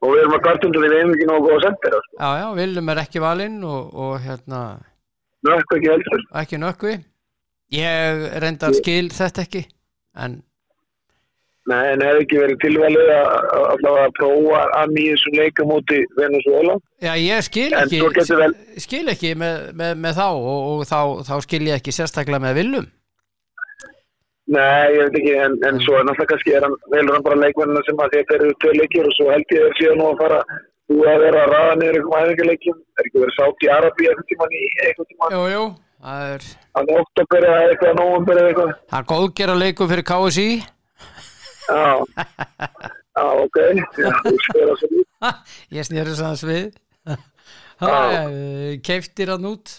og 0.00 0.12
við 0.14 0.20
erum 0.22 0.36
að 0.38 0.44
kvartundu 0.46 0.80
við 0.82 0.94
erum 0.98 1.14
ekki 1.14 1.26
nógu 1.30 1.48
góða 1.48 1.62
sendir 1.66 1.96
sko. 1.96 2.16
já, 2.20 2.28
já, 2.40 2.46
Willum 2.60 2.88
er 2.94 3.02
ekki 3.04 3.20
valinn 3.24 3.58
og, 3.64 3.94
og 3.94 4.14
hérna 4.24 4.60
Nú 5.44 5.54
ekki 5.56 5.88
heldur. 5.88 6.22
ekki 6.42 6.58
nökkvi 6.60 6.98
Ég 7.70 8.24
reyndar 8.42 8.74
skil 8.74 9.08
þetta 9.14 9.44
ekki 9.46 9.64
en 10.18 10.40
Nei, 11.70 11.92
en 11.92 12.00
hefði 12.02 12.22
ekki 12.24 12.38
verið 12.40 12.56
tilvalið 12.64 13.10
að 13.14 13.84
að- 13.86 14.14
prófa 14.16 14.60
að 14.80 14.94
nýja 14.96 15.12
þessum 15.14 15.36
leikamóti 15.38 15.98
Venezuela 16.16 16.74
Já, 17.04 17.12
ég 17.20 17.44
skil 17.46 17.68
ekki 17.76 18.00
vel- 18.40 18.56
skil 18.80 19.04
ekki 19.12 19.34
með, 19.38 19.68
með, 19.78 19.92
með 20.02 20.16
þá 20.18 20.26
og, 20.32 20.58
og 20.72 20.82
þá, 20.88 20.98
þá 21.28 21.34
skil 21.46 21.62
ég 21.68 21.76
ekki 21.78 21.92
sérstaklega 21.94 22.42
með 22.42 22.56
Willum 22.58 22.88
Nei, 24.50 24.86
ég 24.96 25.04
veit 25.06 25.16
ekki, 25.20 25.34
en, 25.38 25.52
en 25.68 25.76
svo 25.84 25.94
er 25.94 26.06
náttúrulega 26.08 26.30
kannski 26.32 26.54
er 26.58 26.64
hann, 26.66 26.72
velur 26.90 27.14
hann 27.14 27.26
bara 27.26 27.38
leikmennina 27.38 27.82
sem 27.86 28.00
að 28.02 28.16
þetta 28.16 28.36
eru 28.38 28.48
tvö 28.62 28.72
leikir 28.74 29.06
og 29.06 29.14
svo 29.14 29.28
held 29.30 29.54
ég 29.54 29.62
þeir 29.62 29.76
síðan 29.78 30.00
nú 30.00 30.08
að 30.10 30.18
fara 30.24 30.40
þú 30.90 30.96
að 31.06 31.22
vera 31.22 31.44
að 31.44 31.52
raða 31.54 31.76
niður 31.78 31.98
einhverjum 32.00 32.24
æfingarleikjum 32.24 32.78
er 32.80 33.06
ekki 33.06 33.22
verið 33.22 33.36
sátt 33.36 33.62
í 33.62 33.70
Arabi 33.76 34.08
einhvern 34.10 34.28
tímann 34.32 34.56
í 34.58 34.64
einhvern 34.88 35.08
tímann? 35.12 35.36
Jú, 35.36 35.42
jú, 35.52 35.62
það 36.08 36.20
er 36.34 36.48
að 36.80 36.92
oktober 36.96 37.46
eða 37.52 37.60
eitthvað, 37.68 37.94
nóvember 38.00 38.42
eða 38.42 38.50
eitthvað. 38.50 38.74
Það 38.90 39.00
er 39.00 39.08
góðgera 39.14 39.56
leikum 39.60 39.90
fyrir 39.92 40.06
KSI 40.10 40.48
Já, 41.70 42.02
já, 43.14 43.24
ok. 43.44 43.58
Þú 43.94 44.34
spyrir 44.48 44.66
það 44.66 44.76
svo 44.80 44.88
lítið. 44.90 45.06
Ég 45.78 45.86
snýri 45.86 46.10
þess 46.10 46.24
aðeins 46.26 46.44
við. 46.50 46.66
Keiftir 48.90 49.30
hann 49.36 49.46
út. 49.54 49.78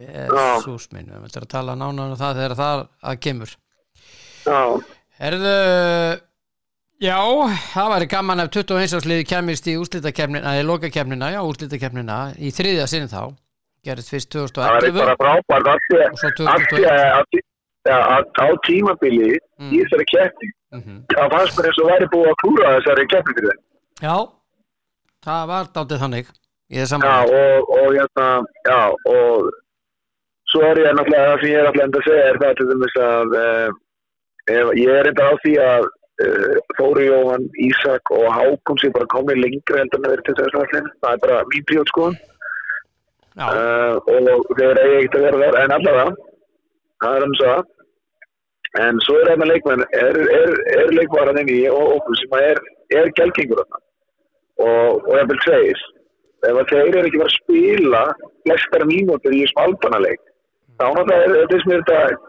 Jésús 0.00 0.88
minn, 0.94 1.10
við 1.12 1.26
ætlum 1.28 1.44
að 1.44 1.50
tala 1.52 1.76
nánar 1.76 2.14
um 2.14 2.16
það 2.16 2.38
þegar 2.38 2.54
það 2.56 2.86
að 3.10 3.18
kemur 3.26 3.50
Já, 4.50 4.62
Herðu 5.20 5.54
Já, 7.00 7.16
það 7.72 7.92
væri 7.94 8.06
gaman 8.12 8.42
ef 8.44 8.50
21 8.52 8.96
ásliði 8.98 9.24
kemist 9.30 9.68
í 9.72 9.76
úrslitakefnina, 9.80 10.50
eða 10.58 10.66
lokakefnina, 10.68 11.30
já, 11.32 11.38
úrslitakefnina 11.48 12.16
í 12.36 12.50
þriðja 12.52 12.84
sinni 12.92 13.08
þá, 13.08 13.22
gerist 13.88 14.10
fyrst 14.12 14.34
það 14.36 14.50
var 14.58 14.84
2011 14.84 14.98
bara 15.00 15.14
frábært 15.22 15.70
af 15.72 15.78
því 15.86 16.00
og 16.04 16.18
svo 16.20 16.28
að- 16.28 16.50
af 16.52 16.60
því 16.60 16.76
2021. 16.76 16.90
að- 16.90 17.14
af 17.20 17.24
því- 17.32 17.46
ja, 17.88 17.98
að 18.16 18.24
á 18.44 18.46
tímabili 18.68 19.30
Mm. 19.60 19.70
í 19.72 19.76
þessari 19.80 20.06
keppni 20.12 20.48
Mhm. 20.76 20.98
það 21.14 21.30
fannst 21.32 21.56
mér 21.56 21.66
eins 21.70 21.80
og 21.80 21.88
væri 21.90 22.06
búið 22.12 22.28
að 22.32 22.38
klúra 22.42 22.74
þessari 22.76 23.06
keppni 23.14 23.34
fyrir 23.38 23.50
þeim 23.50 23.62
Já, 24.04 24.16
það 25.24 25.46
var 25.48 25.64
dátið 25.74 25.98
þannig, 26.04 26.26
Já, 27.08 27.16
og, 27.24 27.70
og 27.80 27.88
hérna, 27.96 28.26
já, 28.68 28.80
og 29.08 29.50
svo 30.52 30.60
er 30.68 30.76
ég 30.84 30.92
náttúrulega, 30.92 31.28
það 31.32 31.40
sem 31.40 31.50
ég 31.50 31.58
er 31.64 31.82
enda 31.84 31.98
að 31.98 32.04
segja 32.04 32.28
er 32.28 32.36
það 32.44 32.56
til 32.60 32.66
dæmis 32.74 32.96
að 33.08 33.28
uh, 33.40 33.70
ef, 34.48 34.72
ég 34.78 34.92
er 34.94 35.10
enda 35.10 35.28
á 35.28 35.34
því 35.44 35.54
að 35.64 35.86
uh, 36.24 36.56
Þóri 36.78 37.06
Jóhann, 37.10 37.46
Ísak 37.68 38.14
og 38.16 38.26
Hákon 38.36 38.80
sé 38.80 38.92
bara 38.94 39.10
komið 39.12 39.42
lengra 39.44 39.82
heldur 39.82 40.04
að 40.04 40.12
vera 40.14 40.26
til 40.26 40.36
þess 40.40 40.60
aðeins, 40.62 40.98
það 41.02 41.16
er 41.16 41.24
bara 41.26 41.44
mín 41.52 41.66
príót 41.68 41.92
skoðun 41.92 42.18
Já, 43.38 43.46
uh, 43.46 43.96
og 44.10 44.56
þeir 44.58 44.80
eigi 44.82 44.96
ekkert 45.04 45.18
að 45.20 45.26
vera 45.26 45.42
þar, 45.42 45.58
en 45.60 45.74
allavega, 45.76 46.30
það 47.04 47.18
er 47.18 47.26
um 47.26 47.36
það. 47.40 47.68
En 48.80 48.98
svo 49.02 49.16
er 49.18 49.30
þetta 49.32 49.46
leikmenn, 49.50 49.84
er, 49.98 50.18
er, 50.40 50.52
er 50.78 50.92
leikvaran 50.94 51.38
inn 51.40 51.48
í 51.50 51.60
og 51.70 51.94
okkur 51.96 52.18
sem 52.20 52.34
að 52.38 52.48
er, 52.48 52.60
er 53.00 53.08
gelgengur 53.18 53.62
þarna. 53.62 53.80
Og, 54.60 54.98
og 55.08 55.14
ég 55.16 55.30
vil 55.30 55.38
segja, 55.46 55.78
ef 56.46 56.58
að 56.60 56.72
þeir 56.72 56.82
eru 56.82 57.06
ekki 57.08 57.22
verið 57.22 57.30
að 57.30 57.36
spila 57.38 58.02
flestar 58.44 58.84
mínútur 58.90 59.34
í 59.34 59.40
þessum 59.44 59.62
albanaleik, 59.64 60.22
þá 60.80 60.86
er 60.90 61.54
sem 61.54 61.74
er 61.74 61.82
þetta, 61.88 62.20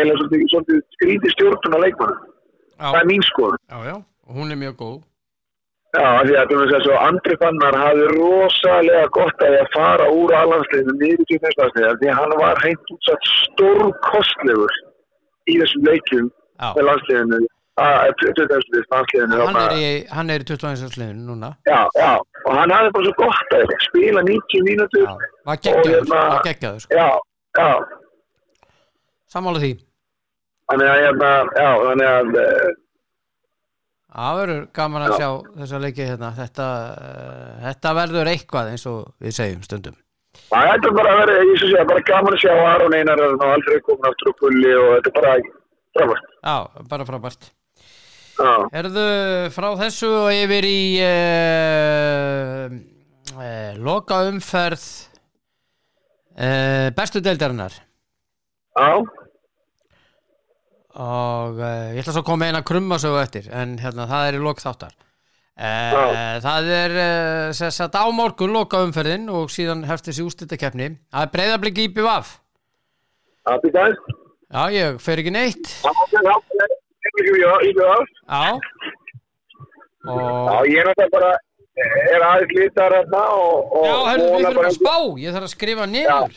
eða 0.00 0.18
svolítið, 0.18 0.82
skrítið 0.96 1.34
stjórnuna 1.36 1.80
leikmann. 1.86 2.20
Það 2.82 3.00
er 3.00 3.08
mín 3.08 3.22
já, 3.22 3.94
og 4.26 4.36
hún 4.36 4.50
er 4.52 4.58
mjög 4.58 4.76
góð. 4.82 5.00
Já, 5.92 6.24
því 6.24 6.36
að 6.40 6.46
þú 6.48 6.58
veist 6.60 6.86
að 6.88 7.02
Andri 7.04 7.34
Fannar 7.36 7.74
hafði 7.76 8.04
rosalega 8.14 9.08
gott 9.12 9.42
að 9.44 9.56
fara 9.74 10.06
úr 10.08 10.30
alhansleginu 10.38 10.94
niður 10.96 11.26
til 11.28 11.40
næstaðslega 11.42 11.98
því 12.00 12.08
að 12.08 12.16
hann 12.20 12.32
var 12.40 12.60
hreint 12.62 12.92
útsatt 12.94 13.28
stórkostlegur 13.32 14.78
í 15.52 15.58
þessum 15.60 15.84
leikjum 15.90 16.30
Já, 16.32 16.70
með 16.78 16.88
landsleginu 16.88 17.42
að 17.82 18.14
20. 18.22 18.54
landsleginu 18.94 19.42
hann 19.42 19.60
er 19.66 19.76
í, 19.76 19.90
hann 20.16 20.32
er 20.32 20.44
í 20.44 20.48
21 20.48 20.86
ásliðinu 20.88 21.26
núna. 21.28 21.52
Já, 21.68 21.80
já, 22.00 22.10
og 22.46 22.52
hann 22.56 22.72
hafði 22.72 22.94
bara 22.96 23.10
svo 23.10 23.14
gott 23.20 23.56
að 23.58 23.76
spila 23.90 24.24
90 24.30 24.66
mínútur 24.70 25.04
Já, 25.04 25.14
var 25.50 25.60
geggjaður, 25.60 25.92
hérna- 25.98 26.42
geggjaður. 26.48 26.88
Já, 26.88 27.08
já, 27.60 27.68
Sammála 29.32 29.62
því. 29.62 29.72
þannig 30.72 30.88
að 30.92 31.02
hérna, 31.06 31.30
já, 31.56 31.70
þannig 31.88 32.08
að 32.12 32.40
eh, 32.44 32.70
Það 34.12 34.38
verður 34.42 34.64
gaman 34.76 35.02
að 35.06 35.12
sjá 35.16 35.28
þessa 35.56 35.78
leiki 35.80 36.04
hérna. 36.04 36.28
Þetta, 36.36 36.64
uh, 37.00 37.52
þetta 37.62 37.92
verður 37.96 38.28
eitthvað 38.28 38.66
eins 38.74 38.82
og 38.90 38.98
við 39.24 39.32
segjum 39.38 39.62
stundum. 39.64 39.94
það 40.52 40.72
er 40.74 40.92
bara 40.98 41.14
að 41.14 41.20
vera, 41.22 41.36
ég 41.48 41.56
svo 41.62 41.70
sé, 41.70 41.84
bara 41.88 42.02
gaman 42.10 42.36
að 42.36 42.42
sjá 42.42 42.52
Aron 42.74 42.96
Einar 42.98 43.22
og 43.24 43.44
aldrei 43.46 43.78
komin 43.86 44.08
aftur 44.10 44.28
á 44.28 44.34
kulli 44.42 44.74
og 44.76 44.90
þetta 44.98 45.08
er 45.08 45.16
bara 45.16 45.32
frábært. 45.96 46.28
Já, 46.44 46.56
bara 46.92 47.06
frábært. 47.08 47.48
Já, 48.36 48.52
Erðu 48.82 49.06
frá 49.56 49.68
þessu 49.80 50.08
og 50.18 50.28
yfir 50.36 50.64
í 50.68 50.76
uh, 51.04 52.76
uh, 53.36 53.72
loka 53.80 54.20
umferð 54.28 54.84
uh, 56.36 56.88
bestu 56.96 57.20
deildarinnar 57.24 57.76
já, 58.76 58.88
og 61.00 61.60
uh, 61.60 61.92
ég 61.94 62.02
ætla 62.02 62.14
svo 62.14 62.22
að 62.22 62.28
koma 62.28 62.48
eina 62.50 62.62
krummasögu 62.66 63.20
eftir 63.22 63.48
en 63.52 63.76
hérna 63.80 64.08
það 64.10 64.28
er 64.28 64.38
í 64.38 64.42
lok 64.42 64.62
þáttar. 64.62 64.94
Uh, 65.52 66.40
það 66.42 66.70
er 66.74 66.94
uh, 66.96 67.52
sess 67.56 67.84
að 67.84 67.98
á 68.00 68.06
morgun 68.12 68.54
loka 68.56 68.80
umferðin 68.84 69.28
og 69.32 69.52
síðan 69.52 69.84
hefst 69.88 70.08
þessi 70.08 70.24
ústættakefni 70.24 70.88
það 71.12 71.26
er 71.26 71.32
breyðablík 71.36 71.80
í 71.84 71.90
BVF 71.92 72.34
já 74.48 74.62
ég 74.72 75.00
fer 75.02 75.20
ekki 75.20 75.32
neitt. 75.34 75.70
Já, 75.82 75.92
já 80.08 80.56
ég 80.72 80.80
er 80.80 80.88
náttúrulega 80.88 81.12
bara 81.12 81.32
er 82.12 82.24
aðeins 82.26 82.56
lítar 82.56 82.96
hérna 82.96 83.22
og, 83.36 83.72
og 83.76 83.86
Já, 83.86 83.94
hörðu, 84.10 84.26
við 84.32 84.48
fyrir 84.48 84.68
að 84.68 84.76
spá, 84.76 84.96
ég 85.22 85.36
þarf 85.36 85.46
að 85.48 85.54
skrifa 85.54 85.88
niður. 85.88 86.36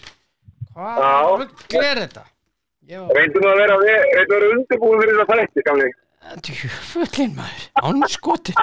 Hvað 0.75 1.87
er 1.89 2.01
þetta? 2.05 2.23
Reyndum 2.85 3.41
að 3.49 3.55
vera, 3.61 3.75
að 3.81 3.85
vera 4.29 4.45
undirbúin 4.55 4.99
fyrir 5.01 5.15
þetta 5.21 5.35
þætti, 5.41 5.61
gamli. 5.65 5.89
djúfullin 6.45 7.31
maður, 7.37 7.63
ánskotin. 7.89 8.57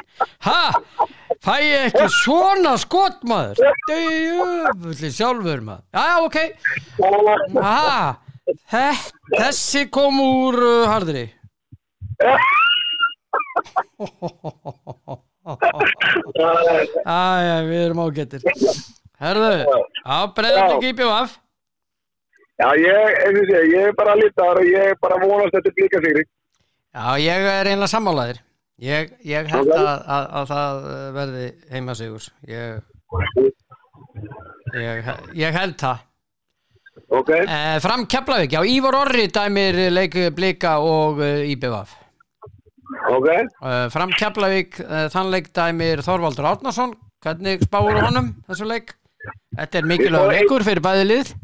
Ha? 0.46 0.60
Fæ 1.42 1.54
ég 1.62 1.82
ekki 1.90 2.06
svona 2.22 2.72
skot 2.82 3.18
maður? 3.26 3.56
Djúfullin 3.90 5.14
sjálfur 5.16 5.60
maður. 5.66 5.84
Já, 5.94 6.06
ok. 6.26 6.36
Ha? 7.58 7.82
Þe- 8.72 9.02
Þessi 9.38 9.82
kom 9.94 10.14
úr 10.22 10.54
uh, 10.58 10.86
harðri. 10.90 11.26
Æja, 17.06 17.56
við 17.66 17.80
erum 17.86 18.02
ágættir. 18.06 18.42
Herðu, 19.22 19.50
á 20.06 20.16
breyðarblik 20.34 20.88
í 20.90 20.92
BVF. 20.98 21.32
Já, 22.62 22.68
ég, 22.78 23.16
eins 23.26 23.40
og 23.42 23.48
sé, 23.50 23.60
ég 23.72 23.88
er 23.90 23.94
bara 23.98 24.14
lítar 24.18 24.60
og 24.60 24.68
ég 24.68 24.92
er 24.92 24.98
bara 25.02 25.18
vonast 25.22 25.54
þetta 25.56 25.72
blíka 25.78 26.00
sigri. 26.04 26.22
Já, 26.92 27.06
ég 27.18 27.46
er 27.56 27.70
einlega 27.72 27.90
sammálaðir. 27.90 28.38
Ég, 28.82 29.10
ég 29.26 29.48
held 29.50 29.70
að, 29.74 29.88
að, 30.16 30.24
að 30.38 30.46
það 30.52 30.78
verði 31.16 31.44
heimasigur. 31.72 32.28
Ég, 32.50 32.80
ég, 34.78 35.10
ég 35.42 35.58
held 35.58 35.76
það. 35.80 36.08
Ok, 37.12 37.30
Eh, 37.32 37.76
fram 37.80 38.06
Keflavík, 38.08 38.52
já, 38.52 38.60
Ívar 38.68 38.96
Orri 39.02 39.26
dæmir 39.32 39.76
leik 39.92 40.14
blika 40.36 40.78
og 40.84 41.20
uh, 41.24 41.42
IBVF. 41.48 41.94
ok. 43.16 43.28
Uh, 43.60 43.86
fram 43.92 44.12
Keflavík, 44.16 44.78
uh, 44.84 45.06
þann 45.12 45.30
leik 45.32 45.50
dæmir 45.56 46.02
Þorvaldur 46.04 46.48
Árnason. 46.52 46.94
Hvernig 47.22 47.62
spáur 47.64 47.96
honum 48.02 48.32
þessu 48.48 48.66
leik? 48.68 48.94
Þetta 49.56 49.78
er 49.78 49.88
mikilvæg 49.88 50.32
leikur 50.34 50.64
fyrir 50.66 50.82
bæði 50.84 51.04
lið. 51.10 51.34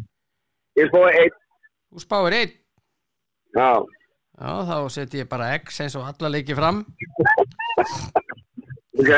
Ég 0.78 0.88
spóði 0.90 1.12
einn. 1.22 1.36
Þú 1.92 2.02
spáir 2.04 2.36
einn. 2.38 2.52
Já, 3.56 3.70
Já, 4.38 4.50
þá 4.68 4.74
seti 4.94 5.18
ég 5.18 5.28
bara 5.30 5.48
X 5.58 5.80
eins 5.82 5.96
og 5.98 6.04
alla 6.06 6.28
leiki 6.30 6.54
fram. 6.54 6.84
ok. 8.98 9.12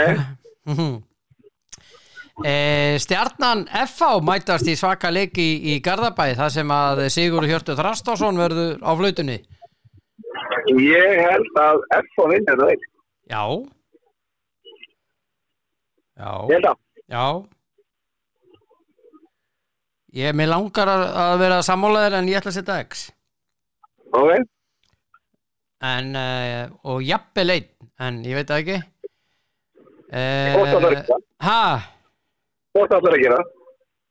E, 2.40 2.52
stjarnan 3.02 3.66
FH 3.68 4.22
mætast 4.24 4.68
í 4.70 4.76
svaka 4.78 5.10
leiki 5.12 5.44
í, 5.44 5.56
í 5.74 5.80
Garðabæ 5.84 6.30
þar 6.38 6.52
sem 6.54 6.70
að 6.72 7.02
Sigur 7.12 7.44
Hjörtu 7.44 7.74
Þrastásson 7.76 8.38
verður 8.40 8.78
á 8.80 8.90
flautunni 8.96 9.36
Ég 10.72 11.20
held 11.26 11.60
að 11.60 11.82
F 11.98 12.22
að 12.22 12.32
vinna 12.32 12.54
þetta 12.54 12.70
einn. 12.72 12.86
Já 13.28 13.44
Já 16.20 16.32
Ég 16.48 16.54
held 16.56 16.70
að. 16.70 16.78
Já 17.12 17.24
Ég 20.16 20.32
með 20.34 20.48
langar 20.50 20.88
að, 20.90 21.02
að 21.22 21.34
vera 21.44 21.58
sammálaðir 21.62 22.14
en 22.18 22.28
ég 22.30 22.38
ætla 22.40 22.50
að 22.50 22.56
setja 22.58 22.80
X 22.82 22.90
Ok. 24.10 24.30
en, 25.86 26.06
uh, 26.18 26.66
og 26.90 26.98
jafnvel 27.06 27.50
einn 27.54 27.68
en 28.02 28.14
ég 28.26 28.34
veit 28.40 28.50
það 28.50 28.60
ekki 28.64 28.78
Hvort 30.10 30.66
ætlar 30.66 30.82
að 30.82 30.90
uh, 30.90 30.94
gera? 30.98 31.16
Ha? 31.46 31.62
Hvort 32.74 32.90
ætlar 32.98 33.14
að 33.16 33.22
gera? 33.22 33.38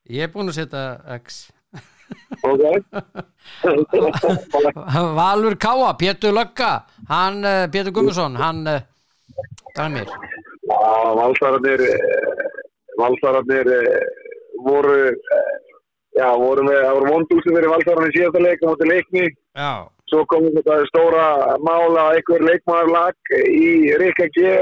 Ég 0.10 0.24
er 0.24 0.32
búinn 0.34 0.50
að 0.54 0.60
setja 0.62 0.84
X 1.20 1.24
Ok. 2.42 2.64
Valur 5.20 5.56
Káa, 5.62 5.92
Pétur 6.00 6.32
Lögga 6.34 6.72
hann, 7.12 7.44
uh, 7.44 7.68
Pétur 7.74 7.92
Gummarsson 7.94 8.40
hann 8.40 8.64
uh, 8.72 8.80
dæmir 9.76 10.08
Já, 10.70 10.86
valsararnir, 11.18 11.82
eh, 11.82 11.98
valsararnir 13.00 13.66
eh, 13.74 14.06
voru, 14.62 15.08
eh, 15.10 15.16
já, 16.18 16.28
voru 16.42 16.66
með, 16.66 16.80
það 16.86 16.98
voru 16.98 17.14
vondúsið 17.14 17.56
fyrir 17.58 17.74
valsararnir 17.74 18.16
síðasta 18.16 18.44
leik 18.46 18.64
á 18.64 18.70
móti 18.70 18.90
leikni. 18.90 19.26
Já, 19.58 19.72
Svo 20.10 20.24
kom 20.26 20.48
þetta 20.56 20.80
stóra 20.90 21.26
mála 21.62 22.08
einhver 22.16 22.42
leikmaður 22.42 22.88
lag 22.96 23.34
í 23.38 23.94
Rikka 24.02 24.26
G 24.34 24.56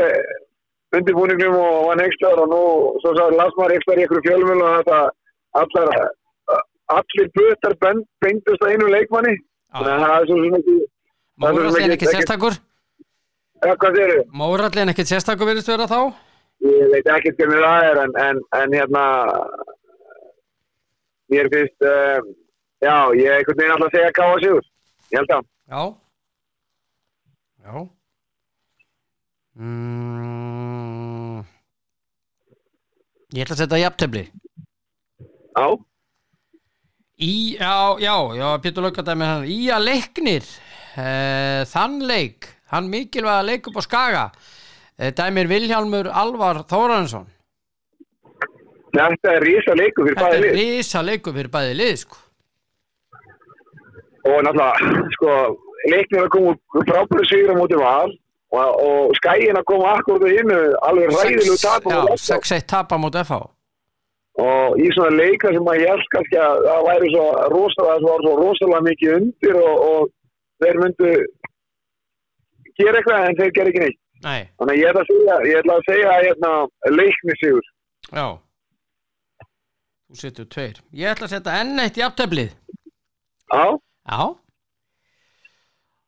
undirbúningnum 0.97 1.55
og 1.55 1.77
vann 1.87 2.03
Hegstlar 2.03 2.41
og 2.43 2.51
nú, 2.51 2.63
svo 3.03 3.13
sá 3.15 3.23
Lasmar 3.31 3.71
Hegstlar 3.71 4.01
í 4.01 4.03
einhverju 4.03 4.25
fjölmjöl 4.27 4.59
og 4.65 4.75
þetta 4.81 4.99
allar, 5.61 5.93
allir 6.97 7.31
butar 7.37 7.77
bend, 7.83 8.03
bendust 8.23 8.63
að 8.65 8.75
einu 8.75 8.91
leikmanni. 8.91 9.37
Þannig 9.71 9.93
að 9.93 10.03
það 10.03 10.17
er 10.17 10.27
svo 10.27 10.39
sem 10.43 10.59
ekki, 10.59 10.77
Mórallin 11.37 11.93
ekkert 11.93 12.15
sérstakur 12.15 12.55
ja, 12.57 13.73
hvað 13.73 13.97
þeir 13.97 14.03
eru? 14.05 14.21
Mórallin 14.39 14.91
ekkert 14.93 15.11
sérstakur 15.11 15.49
virðist 15.51 15.69
vera 15.69 15.85
þá 15.89 15.99
Ég 16.65 16.87
veit 16.89 17.09
ekki 17.13 17.33
hvernig 17.37 17.61
það 17.61 17.89
er 17.91 17.99
en, 18.01 18.15
en, 18.23 18.39
en 18.57 18.73
hérna 18.73 19.03
mér 21.31 21.49
finnst 21.53 21.85
uh, 21.85 22.19
já, 22.83 22.95
ég 23.17 23.27
er 23.27 23.37
einhvern 23.39 23.59
veginn 23.59 23.75
alltaf 23.75 23.89
að 23.89 23.95
segja 23.97 24.15
káa 24.19 24.37
sigur. 24.43 24.65
Ég 25.11 25.19
held 25.21 25.31
að 25.37 25.43
Já. 25.67 25.81
Já. 27.67 27.75
Mm, 30.07 31.41
Ég 33.35 33.43
ætla 33.43 33.55
að 33.57 33.61
setja 33.63 33.79
jafntefli. 33.81 34.23
Já, 35.57 35.65
Í, 37.17 37.57
já, 37.57 37.73
já, 37.99 38.13
já, 38.37 38.47
Pétur 38.61 38.85
Löggadæmi 38.85 39.25
hann. 39.25 39.47
Í 39.49 39.71
að 39.73 39.87
leiknir 39.87 40.45
uh, 40.45 41.63
Þann 41.65 41.95
leik, 42.05 42.45
hann 42.69 42.91
mikilvæga 42.93 43.41
leik 43.47 43.65
upp 43.71 43.79
á 43.81 43.83
Skaga 43.87 44.25
uh, 44.29 45.09
Dæmir 45.17 45.49
Vilhjálmur 45.49 46.11
Alvar 46.13 46.61
Þóransson 46.69 47.25
þetta 48.97 49.33
er 49.37 49.45
rísa 49.47 49.75
leiku 49.79 50.05
fyrir 50.07 50.17
Þetta 50.17 50.29
bæði 50.31 50.37
er 50.37 50.45
lið. 50.47 50.61
risa 50.77 51.01
leikur 51.07 51.33
fyrir 51.37 51.51
bæði 51.57 51.73
lið 51.81 51.95
sko. 52.03 52.17
Og 54.27 54.39
náttúrulega, 54.43 55.03
sko, 55.15 55.33
leiknir 55.91 56.23
að 56.25 56.31
koma 56.35 56.53
úr 56.75 56.87
frábæru 56.89 57.27
sigur 57.29 57.53
á 57.53 57.59
móti 57.59 57.77
val 57.79 58.09
og, 58.57 58.71
og 58.87 59.13
skæin 59.19 59.59
að 59.59 59.67
koma 59.69 59.93
akkur 59.97 60.25
í 60.27 60.33
hinnu 60.39 60.57
alveg 60.87 61.13
ræðilegu 61.13 61.59
tapum 61.61 61.93
Já, 61.93 61.99
á 62.01 62.03
Lotto. 62.09 62.25
6-1 62.33 62.65
tapa 62.73 62.99
mútið 62.99 63.23
FH 63.29 63.37
og 64.37 64.75
í 64.77 64.87
svona 64.93 65.15
leika 65.17 65.49
sem 65.49 65.63
maður 65.65 65.87
held 65.89 66.09
kannski 66.13 66.37
að 66.37 66.59
það 66.67 66.81
væri 66.87 67.07
svo 67.13 67.23
rosalega, 67.53 67.93
það 68.03 68.09
var 68.11 68.25
svo 68.25 68.33
rosalega 68.41 68.81
mikið 68.87 69.13
undir 69.17 69.55
og, 69.57 69.79
og 69.87 70.11
þeir 70.61 70.77
myndu 70.83 71.13
gera 72.77 72.99
eitthvað 72.99 73.23
en 73.29 73.39
þeir 73.39 73.53
gera 73.55 73.71
ekki 73.71 73.81
neitt. 73.85 73.97
Nei, 74.27 74.41
Þannig 74.59 74.77
ég 74.81 74.91
ætla 74.91 75.01
að 75.05 75.09
segja, 75.09 75.37
ég 75.47 75.57
ætla 75.63 75.77
að 75.79 75.87
segja 75.87 76.13
hérna, 76.25 76.51
leikni 76.99 77.37
sigur. 77.41 77.65
já 78.11 78.27
Þú 80.07 80.19
setur 80.21 80.47
tveir. 80.47 80.77
Ég 80.95 81.11
ætla 81.11 81.27
að 81.27 81.33
setja 81.35 81.55
enn 81.61 81.79
eitt 81.83 81.97
jafnteflið. 81.99 82.53
Já, 83.51 83.63
Já. 84.07 84.21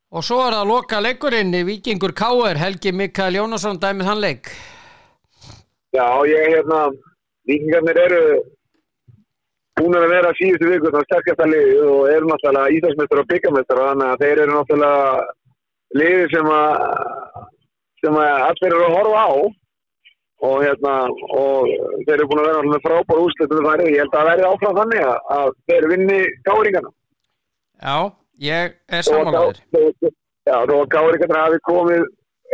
Og 0.10 0.24
svo 0.26 0.40
er 0.42 0.56
það 0.56 0.64
að 0.64 0.70
loka 0.72 1.00
leikurinn 1.04 1.52
í 1.54 1.66
Víkingur 1.68 2.14
K.R. 2.18 2.58
Helgi 2.58 2.94
Mikael 2.96 3.36
Jónasson 3.38 3.78
dæmið 3.78 4.08
hann 4.10 4.22
leik. 4.24 4.50
Já, 5.94 6.08
ég 6.26 6.48
hérna, 6.56 6.80
vikingarnir 7.50 8.00
eru 8.08 8.24
búin 9.78 9.98
að 10.00 10.08
vera 10.10 10.32
síðustu 10.40 10.72
viku 10.72 10.90
þannig 10.90 11.10
sterkast 11.12 11.44
að 11.44 11.54
liði 11.54 11.76
og 11.92 12.10
eru 12.10 12.32
náttúrulega 12.32 12.74
íþjóðsmeistar 12.78 13.22
og 13.22 13.30
byggamestar 13.30 13.82
þannig 13.84 14.10
að 14.10 14.24
þeir 14.24 14.42
eru 14.46 14.56
náttúrulega 14.56 15.04
liði 16.00 16.26
sem 16.34 16.52
að 16.56 16.74
sem 18.00 18.20
að 18.24 18.44
allir 18.48 18.70
eru 18.72 18.88
að 18.88 18.98
horfa 18.98 19.24
á 19.30 19.32
og 20.46 20.62
hérna 20.64 20.94
og 21.36 21.68
þeir 22.06 22.14
eru 22.16 22.28
búin 22.30 22.42
að 22.42 22.48
vera 22.50 22.62
með 22.68 22.86
frábár 22.86 23.22
úrslitum 23.26 23.66
þar 23.66 23.84
ég 23.86 24.00
held 24.00 24.14
að 24.14 24.16
það 24.20 24.30
verði 24.30 24.48
áfram 24.50 24.80
þannig 24.80 25.04
að, 25.08 25.18
að 25.36 25.52
þeir 25.72 25.88
vinni 25.94 26.20
káringana 26.48 26.92
Já, 27.80 27.98
ég 28.46 28.78
er 28.88 29.08
samanlæður 29.08 29.62
Já, 30.50 30.56
þó 30.66 30.76
að 30.80 30.90
káringarna 30.96 31.46
hafi 31.46 31.62
komið 31.68 32.06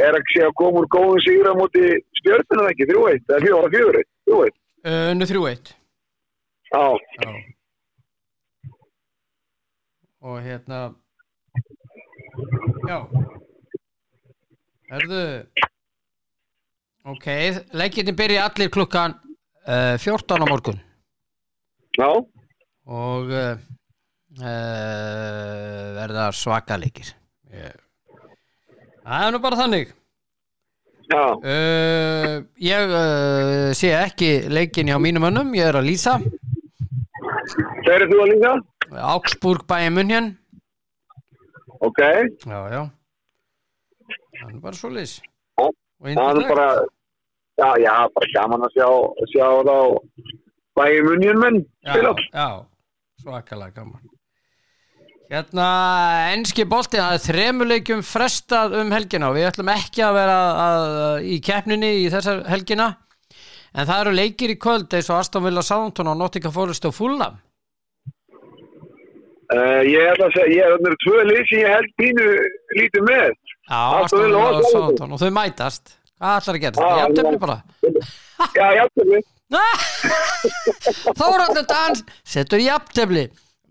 er 0.05 0.17
að 0.17 0.31
sé 0.33 0.43
að 0.43 0.55
koma 0.59 0.81
úr 0.81 0.89
góðum 0.91 1.21
sigur 1.23 1.51
á 1.51 1.53
móti 1.55 1.83
stjörnuna 2.19 2.71
ekki, 2.73 2.89
3-1 2.89 3.35
eða 3.37 3.43
4-4 3.45 4.05
3-1 4.31 4.61
Unnu 5.13 5.29
3-1 5.29 5.75
Já, 6.75 6.85
Og 10.25 10.41
hérna 10.41 10.79
Já. 12.89 12.97
Herðu 14.89 15.21
Ok, 17.05 17.25
leikirni 17.77 18.15
byrja 18.17 18.47
allir 18.47 18.71
klukkan 18.73 19.13
uh, 19.69 19.93
14 20.01 20.41
á 20.41 20.45
morgun. 20.49 20.79
Já, 21.93 22.07
og 22.89 23.29
uh, 23.29 23.59
uh, 24.41 25.83
verða 25.99 26.31
svakaleikir 26.33 27.11
yeah. 27.53 27.75
Það 29.05 29.27
er 29.27 29.35
nú 29.35 29.41
bara 29.43 29.59
þannig. 29.59 29.93
Já, 31.05 31.21
uh, 31.37 32.33
Ég 32.65 32.95
uh, 32.97 33.69
sé 33.77 33.93
ekki 33.99 34.31
leikin 34.49 34.89
hjá 34.89 34.97
mínum 34.97 35.29
önnum, 35.29 35.53
ég 35.53 35.69
er 35.69 35.77
að 35.77 35.91
lýsa. 35.91 36.17
Þeir 37.85 37.99
eru 37.99 38.09
þú 38.15 38.23
að 38.23 38.33
líka? 38.33 38.55
Augsburg 39.13 39.69
bæja 39.69 39.93
munn 39.93 40.17
Ok, 41.85 42.01
Já, 42.49 42.59
já. 42.73 42.81
Það 44.41 44.49
er 44.49 44.61
bara 44.65 44.77
svo 44.81 44.89
Og 44.89 45.34
það 46.05 46.41
er 46.41 46.49
bara 46.51 46.67
já, 47.55 47.69
já, 47.81 47.93
bara 48.15 48.31
gaman 48.35 48.65
að 48.67 48.75
sjá, 48.75 48.89
sjá 49.33 49.47
þá 49.67 49.77
bæði 50.75 51.05
munjum 51.07 51.39
menn. 51.41 51.61
Já, 51.85 51.95
já, 52.33 52.49
svakalega 53.23 53.79
gaman 53.79 54.11
Hérna, 55.25 55.67
enski 56.35 56.67
bolti 56.69 56.99
það 57.01 57.15
er 57.15 57.23
þremuleikjum 57.23 58.03
frestað 58.05 58.75
um 58.77 58.91
helgina 58.93 59.31
og 59.31 59.39
við 59.39 59.47
ætlum 59.49 59.71
ekki 59.73 60.03
að 60.05 60.19
vera 60.19 60.35
að, 60.65 60.83
í 61.25 61.39
keppninni 61.41 61.89
í 62.03 62.05
þessar 62.13 62.43
helgina 62.51 62.91
en 63.73 63.87
það 63.89 64.03
eru 64.03 64.13
leikir 64.19 64.53
í 64.53 64.59
kvöld 64.61 64.93
eins 64.93 65.09
og 65.09 65.23
Aston 65.23 65.47
Villa 65.47 65.65
Southampton 65.65 66.11
og 66.11 66.19
Nottingham 66.19 66.53
Forest 66.53 66.85
og 66.85 66.93
Fulham 66.93 67.41
Uh, 69.53 69.81
ég 69.85 70.01
ætla 70.09 70.25
að 70.25 70.35
segja, 70.39 70.53
ég 70.57 70.63
er 70.65 70.71
eru 70.73 70.95
tvö 71.03 71.19
lið 71.29 71.41
sem 71.45 71.59
ég 71.61 71.69
held 71.69 71.91
pínu 72.01 72.29
lítið 72.79 73.03
með. 73.05 73.35
Aston 73.69 74.21
Villa 74.25 74.41
og. 74.49 74.65
Southampton 74.69 75.15
og 75.15 75.19
þau 75.21 75.31
mætast. 75.35 75.95
Hvað 76.15 76.35
ætlar 76.39 76.55
að 76.55 76.61
gera? 76.63 76.75
Já, 76.85 77.05
tefni 77.15 77.35
já. 77.35 77.39
bara? 77.41 77.57
Já, 78.55 78.67
jafnveg. 78.79 79.23
Þóraldur 81.19 81.65
Dans 81.69 81.99
setur 82.25 82.59
jafntefli. 82.63 83.25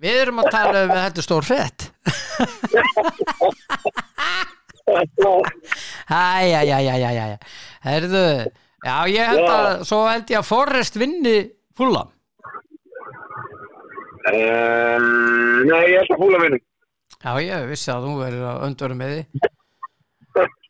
Við 0.05 0.15
erum 0.25 0.43
að 0.43 0.51
tala 0.53 0.85
um 0.85 0.93
þetta 0.93 1.21
er 1.21 1.25
stór 1.25 1.45
fett 1.47 1.79
Æ, 4.85 6.53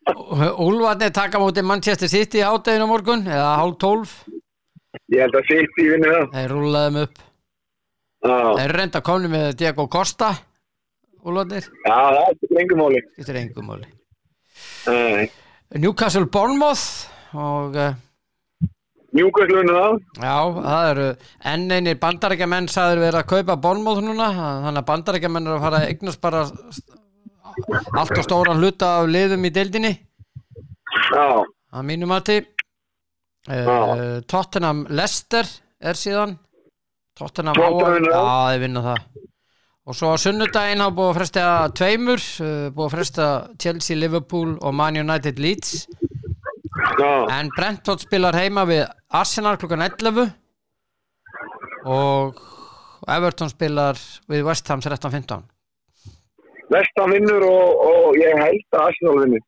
vinni 0.05 0.49
Úlfarnir 0.65 1.11
taka 1.15 1.39
mútið 1.41 1.65
Manchester 1.69 2.09
City 2.11 2.43
hátæðinu 2.45 2.85
á 2.85 2.91
morgun 2.91 3.23
eða 3.27 3.55
hálf 3.61 3.77
tólf 3.81 4.11
Ég 5.11 5.21
held 5.25 5.35
að 5.35 5.47
sitt 5.49 5.79
í 5.81 5.85
vinnu 5.91 6.07
það. 6.13 6.27
Þeir 6.35 6.51
rúlaðum 6.55 6.99
upp 7.03 7.17
Já, 8.25 8.37
Þeir 8.57 8.71
reynda 8.79 9.01
komni 9.05 9.29
með 9.33 9.47
Diego 9.59 9.87
Costa 9.91 10.29
Úlfarnir, 11.25 11.65
já, 11.65 11.95
það 11.95 12.17
er 12.21 12.31
ekki 12.35 12.49
lengum 12.53 12.81
máli. 12.83 13.01
getur 13.17 13.37
engum 13.41 13.69
máli 13.71 13.87
Nei, 14.87 15.29
Newcastle 15.81 16.27
Bournemouth 16.31 16.85
og 17.35 17.75
uh, 17.75 17.93
Njúkvæslu 19.15 19.57
vinnu 19.61 19.73
það. 19.75 19.97
já, 20.21 20.35
það 20.65 20.89
eru 20.91 21.05
enn 21.51 21.65
einir 21.71 21.97
bandarækjamenn 22.01 22.65
sagður 22.71 23.01
verið 23.05 23.19
að 23.21 23.29
kaupa 23.31 23.55
Bournemouth 23.63 24.01
núna, 24.03 24.27
þannig 24.35 24.81
að 24.81 24.87
bandarækjamenn 24.89 25.47
eru 25.49 25.55
að 25.57 25.63
fara 25.65 25.79
eignast 25.89 26.21
bara 26.23 26.41
allt 27.95 28.17
og 28.17 28.25
stóran 28.25 28.59
hluta 28.61 28.97
af 29.01 29.09
liðum 29.11 29.45
í 29.47 29.51
deildinni. 29.53 29.91
Já, 31.11 31.43
að 31.75 31.87
mínu 31.87 32.09
mati. 32.09 32.39
Uh, 33.45 34.21
Tottenham 34.25 34.85
Leicester 34.89 35.45
er 35.79 35.99
síðan. 35.99 36.37
Tottenham 37.15 37.55
á 37.55 37.61
Tottenham 37.61 38.61
vinna 38.63 38.81
það. 38.85 39.03
og 39.85 39.93
svo 39.95 40.15
sunnudaginn 40.17 40.81
hafa 40.81 40.95
búið 40.97 41.11
að 41.11 41.17
fresta 41.19 41.43
tveimur 41.77 42.23
uh, 42.41 42.47
búið 42.73 42.87
að 42.87 42.95
fresta 42.95 43.27
Chelsea, 43.61 43.99
Liverpool 43.99 44.55
og 44.57 44.73
Man 44.73 44.97
United 44.97 45.39
Leeds. 45.39 45.85
Já, 46.99 47.11
en 47.37 47.51
Brentford 47.55 48.01
spilar 48.03 48.35
heima 48.35 48.65
við 48.67 48.83
Arsenal 49.15 49.55
klukkan 49.61 49.85
11 49.85 50.25
og 51.85 52.41
Everton 53.07 53.51
spilar 53.51 53.99
við 54.31 54.43
West 54.47 54.67
Ham 54.73 54.81
13.15 54.81 55.54
vestan 56.73 57.13
vinnur 57.13 57.45
og, 57.47 57.83
og 57.89 58.17
ég 58.19 58.39
held 58.39 58.65
að 58.73 58.87
Arsenal 58.87 59.19
vinnu. 59.23 59.41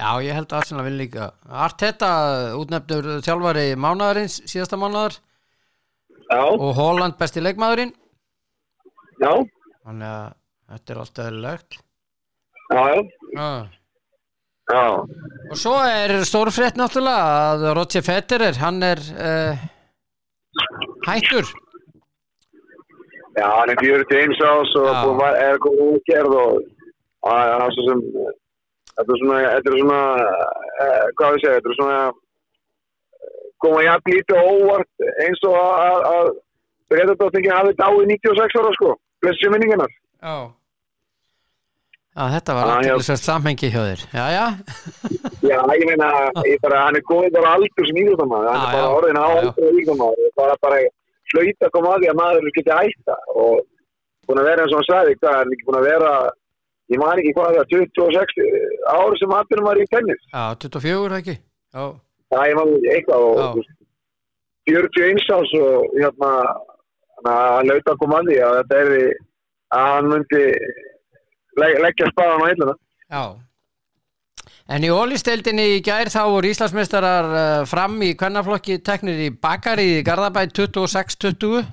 Já, 0.00 0.10
ég 0.22 0.36
held 0.36 0.52
að 0.52 0.60
Arsenal 0.60 0.86
vil 0.86 0.98
líka. 1.00 1.32
Arteta 1.66 2.10
útnefnur 2.58 3.20
þjálfari 3.26 3.66
mánaðarins 3.80 4.40
síðasta 4.48 4.78
mánaðar. 4.80 5.18
Já, 6.30 6.44
og 6.46 6.70
Holland 6.78 7.18
besti 7.18 7.42
leikmaðurinn. 7.42 7.92
Já, 9.20 9.32
þannig 9.84 10.10
að 10.10 10.28
þetta 10.70 10.94
er 10.94 11.00
alltaf 11.02 11.26
eðlilegt. 11.26 11.80
Já, 12.70 12.82
já, 13.34 13.42
ah. 13.42 13.64
já. 14.70 14.84
og 15.50 15.58
svo 15.58 15.74
er 15.82 16.20
stórfrétt 16.22 16.78
náttúrulega 16.78 17.40
að 17.50 17.64
Roger 17.74 18.04
Federer 18.06 18.60
hann 18.62 18.78
er 18.86 19.02
uh, 19.10 19.64
hættur 21.08 21.50
Já, 23.38 23.46
hann 23.56 23.70
er 23.70 23.78
41 23.78 24.40
ás 24.42 24.72
og 24.80 24.88
búið 25.04 25.24
að 25.28 25.40
er 25.46 25.58
komið 25.62 25.90
útgerð 25.94 26.34
og 26.40 26.60
það 27.24 27.52
er 27.54 27.74
svo 27.76 27.84
sem 27.88 28.00
þetta 28.90 29.12
er 29.14 29.20
svona, 29.22 29.40
þetta 29.54 29.70
er 29.70 29.78
svona 29.80 30.00
eh, 30.84 31.04
hvað 31.16 31.34
við 31.36 31.42
segja, 31.44 31.56
þetta 31.58 31.70
er 31.70 31.78
svona 31.78 31.98
koma 33.60 33.82
jafn 33.86 34.14
lítið 34.14 34.40
á 34.40 34.44
óvart 34.50 35.08
eins 35.26 35.42
og 35.48 35.54
að- 35.60 35.82
að 35.90 36.06
að 36.14 36.30
Breiðardóttingin 36.90 37.52
hafi 37.54 37.72
dáið 37.78 38.06
96 38.10 38.56
ára 38.58 38.70
sko, 38.74 38.88
blessi 39.22 39.46
minningarnar. 39.52 39.92
Já. 40.26 40.50
Já, 42.18 42.22
þetta 42.34 42.54
var 42.56 42.66
já. 42.66 42.72
aðtilsvægt 42.90 43.22
samhengi 43.28 43.68
hjá 43.70 43.82
þér. 43.86 44.00
Já, 44.10 44.24
já. 44.34 44.46
Já, 45.46 45.58
ég 45.78 45.84
meina, 45.86 46.08
ég 46.50 46.58
bara, 46.64 46.80
hann 46.88 46.96
er 46.98 47.04
góðið 47.06 47.36
bara 47.36 47.52
aldur 47.54 47.86
sem 47.86 48.00
íþjóðamaður, 48.02 48.48
hann 48.50 48.58
Já, 48.58 48.66
er 48.66 48.72
bara 48.74 48.82
já, 48.82 48.96
orðin 48.98 49.20
á 49.22 49.22
já, 49.22 49.30
já. 49.30 49.38
aldur 49.46 49.78
íþjóðamaður, 49.84 50.32
bara 50.40 50.56
bara 50.66 50.80
hlaut 51.34 51.66
að 51.66 51.72
koma 51.76 51.94
að 51.94 52.02
því 52.04 52.10
að 52.12 52.18
maður 52.20 52.50
geti 52.58 52.76
hætta 52.80 53.16
og 53.34 53.60
búin 54.28 54.40
að 54.42 54.48
vera 54.50 54.64
eins 54.64 54.74
og 54.74 54.78
hann 54.80 54.88
sagði, 54.90 55.16
hann 55.24 55.40
er 55.40 55.54
ekki 55.56 55.66
búin 55.68 55.80
að 55.80 55.88
vera, 55.90 56.12
ég 56.94 57.02
man 57.02 57.20
ekki 57.22 57.34
hvað 57.36 57.58
það, 57.58 57.68
26 57.74 58.40
ár 58.94 59.18
sem 59.20 59.34
allir 59.38 59.62
var 59.66 59.80
í 59.82 59.86
tennis, 59.94 60.22
Já, 60.34 60.44
24 60.66 61.20
ekki 61.20 61.36
Já, 61.38 61.84
það 62.34 62.48
ég 62.50 62.58
man 62.60 62.74
eitthvað 62.94 63.26
og 63.28 63.38
Já. 63.40 63.46
þú 63.50 63.60
veist, 63.60 63.76
41 64.70 65.32
árs 65.36 65.52
og 65.60 65.96
hérna, 65.98 66.32
hann 67.26 67.70
hlaut 67.70 67.90
að 67.94 68.00
koma 68.04 68.20
að 68.22 68.30
því 68.30 68.38
að 68.46 68.56
þetta 68.60 68.80
er 68.80 68.92
að 69.70 69.86
hann 69.94 70.10
myndi 70.10 70.42
leg, 71.60 71.78
leggja 71.84 72.10
spaðan 72.12 72.42
á 72.42 72.48
heiluna. 72.50 72.74
já 73.10 73.22
En 74.70 74.84
í 74.86 74.90
ólisteildinni 74.94 75.64
í 75.74 75.78
gær 75.82 76.06
þá 76.12 76.20
voru 76.30 76.50
Íslandsmeistarar 76.52 77.28
uh, 77.30 77.44
fram 77.66 77.96
í 78.06 78.12
kvennaflokki 78.18 78.78
teknir 78.86 79.18
í 79.24 79.30
Bakari 79.34 79.96
í 79.96 80.02
Garðabæ 80.06 80.44
26-20 80.54 81.64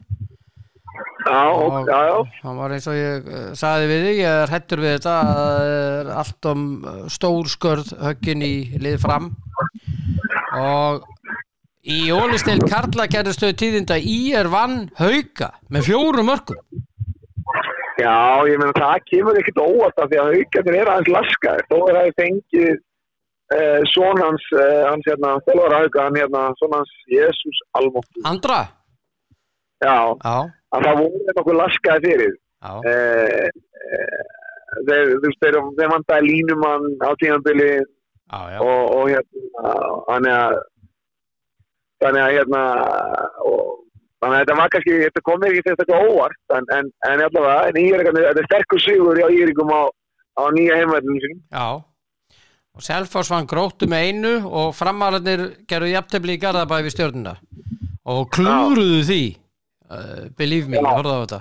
Já, 1.27 1.43
og, 1.51 1.75
já, 1.89 1.97
já, 2.07 2.15
Það 2.41 2.60
var 2.62 2.73
eins 2.73 2.88
og 2.88 2.95
ég 2.97 3.27
uh, 3.27 3.43
saði 3.60 3.89
við 3.91 4.05
þig, 4.07 4.21
ég 4.21 4.39
er 4.45 4.53
hættur 4.53 4.81
við 4.81 4.95
þetta 4.95 5.13
að 5.19 5.38
það 5.41 5.67
er 5.75 6.12
allt 6.23 6.49
um 6.53 6.63
uh, 6.79 6.97
stór 7.12 7.51
skörð 7.51 7.93
höggin 8.01 8.45
í 8.47 8.53
lið 8.81 8.97
fram. 9.03 9.29
Og 10.57 11.05
í 11.83 11.99
ólisteild 12.15 12.65
Karla 12.71 13.05
gerðustu 13.12 13.51
tíðinda 13.60 13.99
í 13.99 14.19
er 14.39 14.49
vann 14.49 14.88
hauka 14.97 15.51
með 15.69 15.91
fjórum 15.91 16.31
mörgum 16.31 16.87
Já, 17.97 18.45
ég 18.45 18.60
meina 18.62 18.73
það 18.77 19.05
kemur 19.10 19.38
ekkert 19.39 19.60
óvart 19.63 20.01
af 20.01 20.12
því 20.12 20.19
að 20.21 20.27
haugarnir 20.36 20.75
er 20.83 20.89
aðeins 20.91 21.13
laskaðir. 21.15 21.63
Þó 21.71 21.77
er 21.77 21.95
það 21.97 22.10
fengið 22.21 22.73
uh, 23.57 23.79
son 23.93 24.21
hans, 24.21 24.45
uh, 24.53 24.83
hans 24.86 25.07
hérna, 25.10 25.31
þjálfara 25.47 25.79
hauga, 25.81 26.03
hann 26.05 26.19
hérna, 26.21 26.43
son 26.60 26.75
hans 26.77 26.91
Jésús 27.10 27.62
Almóttu. 27.79 28.21
Andra? 28.29 28.60
Já, 29.81 29.95
Já, 30.21 30.36
að 30.73 30.86
það 30.88 31.01
voru 31.01 31.23
nokkuð 31.39 31.60
laskaði 31.62 32.12
fyrir. 32.12 32.38
Uh, 32.67 32.86
uh, 32.86 34.21
þeir, 34.86 35.15
þú 35.15 35.25
veist, 35.25 35.41
þeir, 35.41 35.60
þeir 35.79 35.91
vantaði 35.95 36.29
línumann 36.29 36.88
á 37.01 37.10
tímanbili 37.21 37.73
og, 38.62 38.79
og 38.93 39.10
hérna, 39.10 40.38
þannig 42.03 42.23
að 42.27 42.33
hérna, 42.38 42.63
og, 43.47 43.87
þannig 44.21 44.38
að 44.38 44.41
þetta 44.43 44.58
var 44.60 44.71
kannski, 44.73 44.95
þetta 45.06 45.23
kom 45.27 45.41
mér 45.43 45.58
ekki 45.58 45.73
þetta 45.73 45.99
óvart, 46.08 46.39
en, 46.58 46.69
en, 46.77 46.89
en 47.10 47.25
allavega, 47.27 47.60
en 47.69 47.82
Írikarnir, 47.84 48.27
þetta 48.30 48.43
er 48.43 48.49
sterkur 48.49 48.84
sigur 48.84 49.21
hjá 49.21 49.27
Írikum 49.34 49.73
á, 49.73 49.82
á 50.38 50.43
nýja 50.56 50.80
heimverðinu 50.82 51.23
sín. 51.25 51.43
Já, 51.53 51.67
og 52.77 52.86
Selfoss 52.86 53.32
vann 53.34 53.49
gróttu 53.49 53.89
með 53.89 54.10
einu 54.12 54.34
og 54.45 54.73
framararnir 54.77 55.47
gerðu 55.69 55.93
jafntefli 55.95 56.38
í 56.38 56.41
Garðabæ 56.41 56.82
við 56.86 56.93
stjórnuna 56.93 57.38
og 58.08 58.27
klúruðu 58.34 58.99
því 59.08 59.21
uh, 59.34 60.27
believe 60.38 60.69
me, 60.71 60.77
Já. 60.77 60.89
horfðu 60.93 61.15
á 61.17 61.21
þetta. 61.23 61.39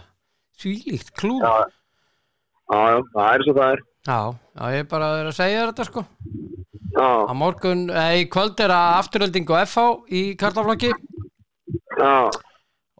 Svílíkt 0.56 1.12
klúr 1.20 1.44
Já, 1.44 1.52
já, 2.72 3.02
það 3.12 3.28
er 3.28 3.44
svo 3.44 3.52
það 3.56 3.74
er. 3.74 3.82
Já, 4.06 4.18
já, 4.56 4.64
ég 4.74 4.80
er 4.80 4.88
bara 4.90 5.10
að 5.20 5.28
segja 5.36 5.66
þetta 5.68 5.84
sko. 5.86 6.02
Já, 6.96 7.08
á 7.28 7.32
morgun, 7.36 7.84
eða 7.92 8.16
í 8.16 8.24
kvöld 8.32 8.62
er 8.64 8.72
að 8.74 8.96
afturölding 9.02 9.52
og 9.52 9.60
FH 9.66 9.84
í 10.08 10.22
karlaflokki. 10.40 10.90
Já, 12.00 12.14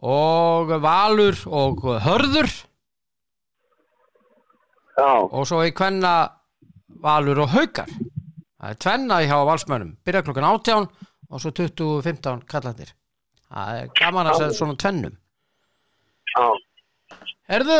og 0.03 0.73
Valur 0.83 1.39
og 1.47 1.81
Hörður. 2.05 2.51
Já, 4.97 5.09
og 5.29 5.43
svo 5.45 5.63
í 5.65 5.73
kvenna 5.77 6.13
Valur 7.01 7.43
og 7.45 7.51
Haukar. 7.53 7.89
Það 8.57 8.71
er 8.73 8.79
tvenna 8.81 9.19
í 9.21 9.27
hjá 9.29 9.37
valsmönnum. 9.45 9.97
Byrja 10.05 10.23
klokkan 10.25 10.47
18 10.49 10.87
og 11.29 11.41
svo 11.43 11.51
20.15 11.53 12.47
kallandir 12.49 12.93
það 13.47 13.81
er 13.81 13.89
gaman 13.97 14.29
að 14.29 14.41
segja 14.41 14.57
svona 14.57 14.77
tvennum. 14.81 15.15
Já. 16.33 16.45
Herðu, 17.47 17.79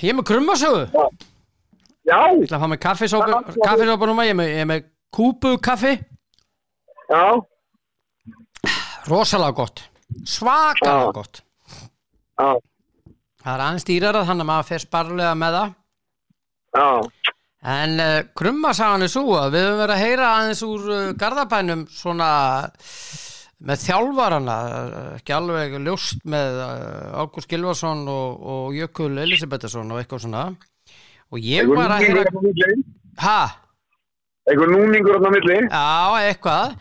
ég 0.00 0.12
er 0.12 0.16
með 0.16 0.26
krummasögu 0.30 0.82
ég 0.86 1.26
Já, 2.06 2.18
ætla 2.30 2.56
að 2.56 2.62
fá 2.62 2.68
með 2.70 2.80
kaffisópa 2.84 4.06
núma, 4.08 4.24
ég 4.24 4.32
er 4.32 4.38
með, 4.38 4.52
ég 4.54 4.86
kúpu 5.14 5.56
kaffi 5.62 5.96
já, 7.10 7.24
rosalega 9.10 9.56
gott. 9.58 9.82
Svakalega 10.26 11.10
gott 11.14 11.42
já, 12.40 12.48
það 13.44 13.52
er 13.54 13.64
aðeins 13.66 13.86
dýrara 13.88 14.24
þannig 14.28 14.46
að 14.46 14.50
maður 14.52 14.68
fer 14.72 14.84
sparlega 14.86 15.34
með 15.44 15.58
það. 15.60 15.76
Já, 16.80 16.88
En 17.70 17.98
uh, 18.00 18.22
krummasagan 18.40 19.02
er 19.04 19.10
svo 19.12 19.34
að 19.36 19.50
við 19.52 19.64
höfum 19.66 19.80
verið 19.82 19.92
að 19.92 20.00
heyra 20.00 20.28
aðeins 20.38 20.60
úr 20.64 20.84
uh, 20.94 21.00
Garðabænum 21.20 21.82
svona 21.92 22.28
með 23.68 23.82
þjálfarana, 23.82 24.54
uh, 24.70 25.02
ekki 25.18 25.34
alveg 25.36 25.74
ljóst 25.84 26.22
með 26.24 26.56
Ágúst 27.20 27.50
Gilvason 27.52 28.00
og, 28.08 28.38
og 28.54 28.78
Jökul 28.78 29.10
Elisabethsson 29.26 29.92
og 29.92 30.00
eitthvað 30.00 30.22
svona. 30.24 30.46
Og 31.28 31.44
ég 31.44 31.60
Einhver 31.66 31.82
var 31.82 31.92
að 31.98 32.06
núningur 32.06 32.16
heyra 32.16 32.24
þarna 32.30 32.40
á 32.40 32.46
milli? 32.48 32.88
ha, 33.26 33.36
Einhver 34.48 34.72
núningur 34.72 35.20
á 35.20 35.30
milli? 35.36 35.58
já, 35.68 35.92
eitthvað. 36.30 36.80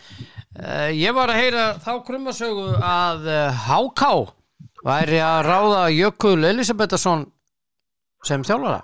Uh, 0.63 0.89
ég 0.95 1.19
var 1.19 1.34
að 1.36 1.41
heyra 1.43 1.65
þá 1.84 1.91
krummasögu 2.08 2.69
að 2.80 3.28
Háká 3.67 4.13
væri 4.86 5.20
að 5.24 5.39
ráða 5.50 5.82
Jökul 5.96 6.44
Elisabethsson 6.50 7.26
sem 8.28 8.44
þjálfara 8.48 8.82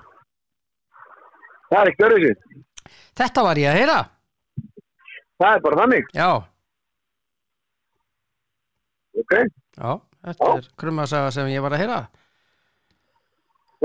Það 1.72 1.88
er 1.90 2.06
öðru 2.08 2.20
sér. 2.26 2.36
þetta 3.20 3.44
var 3.48 3.58
ég 3.64 3.70
að 3.72 3.80
heyra 3.80 4.00
Það 5.36 5.54
er 5.56 5.64
bara 5.66 5.80
þannig. 5.84 6.06
já 6.16 6.30
Ok, 9.16 9.34
Já, 9.80 9.92
þetta 10.28 10.48
er 10.58 10.66
krummasaga 10.80 11.32
sem 11.32 11.48
ég 11.52 11.64
var 11.64 11.72
að 11.76 11.82
heyra. 11.86 12.00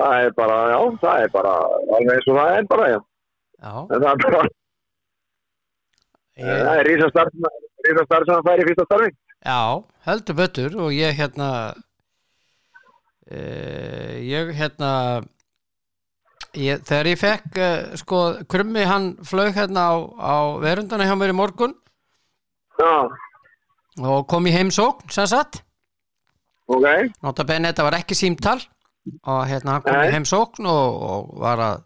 það 0.01 0.15
er 0.25 0.33
bara, 0.39 0.57
já, 0.73 0.79
það 1.03 1.23
er 1.25 1.31
bara 1.35 1.53
alveg 1.99 2.11
eins 2.17 2.29
og 2.33 2.39
það 2.41 2.51
er 2.57 2.67
bara, 2.71 2.87
já. 2.91 2.99
Já, 3.61 3.73
En 3.81 4.01
það 4.03 4.11
er 4.11 4.23
bara, 4.25 4.41
ég, 6.41 6.63
það 6.67 6.81
er 6.81 6.89
rísastarf 6.91 7.33
rísastarf 7.87 8.27
sem 8.27 8.35
það 8.35 8.49
fær 8.49 8.63
í 8.63 8.67
fyrsta 8.71 8.87
starfi. 8.89 9.11
já 9.51 9.61
heldur 10.09 10.39
betur 10.41 10.77
og 10.87 10.91
ég 10.97 11.15
hérna, 11.21 11.51
e, 13.31 13.45
ég 14.27 14.53
hérna, 14.59 14.91
ég, 16.59 16.83
þegar 16.87 17.11
ég 17.13 17.21
fekk, 17.21 17.49
e, 17.57 17.71
sko, 18.01 18.23
krummi 18.51 18.85
hann 18.89 19.13
flög 19.27 19.55
hérna 19.57 19.89
á, 19.91 19.95
á 20.19 20.37
verundana 20.63 21.07
hjá 21.09 21.17
mér 21.19 21.35
í 21.35 21.39
morgun. 21.39 21.77
Já, 22.81 23.09
og 24.01 24.27
kom 24.31 24.47
í 24.49 24.55
heimsókn, 24.55 25.11
sem 25.13 25.29
sagt. 25.31 25.63
ok, 26.71 26.87
Nota 27.23 27.45
bene, 27.47 27.73
þetta 27.73 27.89
var 27.89 27.99
ekki 28.01 28.19
símtal. 28.19 28.61
Og 29.25 29.47
hérna 29.49 29.79
hann 29.79 29.83
kom 29.83 29.97
Nei. 29.97 30.09
í 30.11 30.13
heimsókn 30.15 30.67
og, 30.69 31.01
og 31.11 31.31
var 31.41 31.63
að 31.65 31.81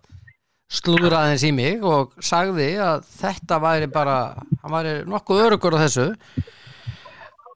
slúðra 0.74 1.22
aðeins 1.24 1.44
í 1.46 1.52
mig 1.54 1.84
og 1.86 2.14
sagði 2.24 2.72
að 2.82 3.04
þetta 3.20 3.58
væri 3.62 3.88
bara, 3.92 4.18
hann 4.62 4.74
væri 4.74 4.94
nokkuð 5.08 5.42
örugur 5.46 5.76
á 5.78 5.84
þessu. 5.84 6.08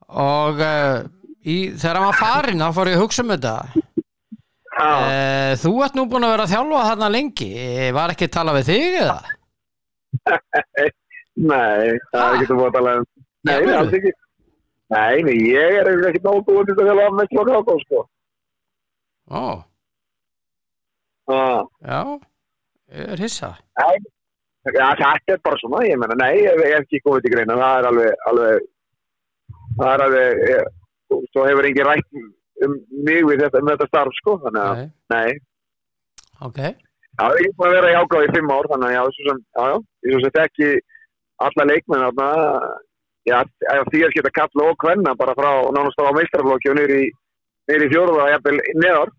Og 0.09 0.62
uh, 0.62 1.03
í, 1.48 1.56
þegar 1.74 1.98
hann 1.98 2.08
var 2.08 2.18
farinn 2.18 2.64
þá 2.64 2.68
fór 2.76 2.90
ég 2.90 2.98
að 2.98 3.04
hugsa 3.04 3.24
um 3.24 3.32
þetta. 3.34 3.54
Uh, 4.78 5.52
þú 5.58 5.72
ert 5.87 5.96
nú 5.98 6.04
búin 6.11 6.26
að 6.26 6.34
vera 6.37 6.46
að 6.46 6.52
þjálfa 6.54 6.87
þarna 6.90 7.11
lengi. 7.14 7.48
Eh, 7.58 7.88
var 7.96 8.14
ekki 8.14 8.28
að 8.28 8.34
tala 8.37 8.54
við 8.58 8.68
þig 8.68 8.98
eða? 9.02 9.16
nei, 11.51 11.96
það 12.12 12.26
er 12.26 12.36
ekki 12.36 12.53
að 12.53 12.61
búið 12.61 12.68
að 12.68 12.76
tala 12.78 12.99
um. 13.01 13.09
Nei, 13.49 13.55
nei, 13.55 13.64
meinar 13.64 13.80
alls 13.80 13.96
ekki. 13.99 14.14
Nei, 14.88 15.40
ég 15.49 15.80
er 15.80 15.90
ekki 16.12 16.22
búin 16.24 16.68
til 16.68 16.76
að 16.76 16.84
þjálfa 16.84 17.09
með 17.16 17.32
klokka 17.34 17.59
ákváð, 17.62 17.82
sko. 17.86 18.05
Ó, 19.28 19.42
Já, 21.28 22.01
ég 22.96 23.11
er 23.12 23.20
hissa. 23.20 23.51
Nei, 23.76 23.99
þetta 24.64 25.34
er 25.34 25.40
bara 25.44 25.61
svona, 25.61 25.84
ég 25.84 25.99
menna, 26.01 26.16
nei, 26.16 26.40
ég 26.40 26.62
hef 26.62 26.78
ekki 26.80 27.03
komið 27.05 27.26
til 27.26 27.32
greina, 27.34 27.57
það 27.61 27.80
er 27.80 27.88
alveg, 28.30 28.62
það 29.76 29.90
er 29.92 30.05
alveg, 30.07 30.40
ég, 31.14 31.22
svo 31.32 31.46
hefur 31.48 31.68
engin 31.68 31.88
rætt 31.88 32.20
um 32.66 32.74
mig 33.06 33.22
við 33.26 33.44
þetta, 33.44 33.62
um 33.62 33.72
þetta 33.72 33.88
starf, 33.90 34.18
sko, 34.18 34.36
þannig 34.44 34.62
að, 34.64 34.82
Nei, 34.82 34.90
nei, 35.14 35.40
ok, 36.46 36.61
Já, 37.18 37.24
ég 37.34 37.48
er 37.48 37.54
búin 37.59 37.72
að 37.72 37.74
vera 37.74 37.90
í 37.90 37.96
ágáð 37.98 38.24
í 38.24 38.34
fimm 38.34 38.50
ár, 38.54 38.66
þannig 38.70 38.88
að 38.88 38.94
já, 38.94 39.00
svo 39.14 39.24
sem, 39.26 39.38
já, 39.42 39.62
já, 39.66 39.78
svo 40.12 40.18
sem 40.22 40.34
þekki 40.36 40.68
alla 41.46 41.64
leikmenn 41.66 42.04
þarna, 42.04 42.28
já, 43.26 43.38
því 43.88 44.02
að 44.06 44.14
geta 44.14 44.34
kalla 44.36 44.66
og 44.68 44.84
hvenna 44.84 45.14
bara 45.18 45.34
frá 45.38 45.50
nánast 45.74 45.98
á 45.98 46.14
meistraflokki 46.14 46.70
og 46.70 46.78
niður 46.78 47.86
í 47.86 47.90
fjóruða 47.90 48.26
og 48.26 48.30
jafnvel 48.36 48.61
neðar. 48.78 49.12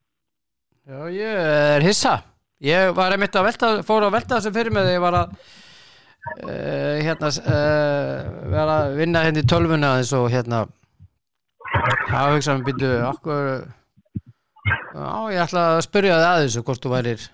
Já, 0.89 0.99
ég 1.11 1.49
er 1.75 1.85
hissa. 1.85 2.15
Ég 2.63 2.95
var 2.95 3.15
einmitt 3.15 3.35
að 3.39 3.49
velta, 3.49 3.73
fór 3.87 4.07
að 4.07 4.15
velta 4.15 4.39
þessu 4.39 4.55
fyrir 4.55 4.75
mig 4.75 4.87
þegar 4.87 4.95
ég 4.95 5.03
var 5.03 5.17
að 5.19 5.35
uh, 6.39 6.95
hérna 7.03 7.33
uh, 7.35 8.31
vera 8.55 8.79
að 8.79 8.97
vinna 8.99 9.27
hérna 9.27 9.43
í 9.43 9.47
tölvuna 9.47 9.93
eins 9.99 10.15
og 10.15 10.31
hérna 10.31 10.63
að 12.19 12.33
hugsa 12.35 12.55
um 12.57 12.63
býtu 12.67 12.91
okkur 13.09 13.49
já, 14.69 15.09
ég 15.33 15.43
ætla 15.45 15.65
að 15.73 15.81
spyrja 15.87 16.19
þig 16.19 16.29
að 16.29 16.43
þessu 16.43 16.63
hvort 16.67 16.85
þú 16.85 16.93
værir, 16.93 17.25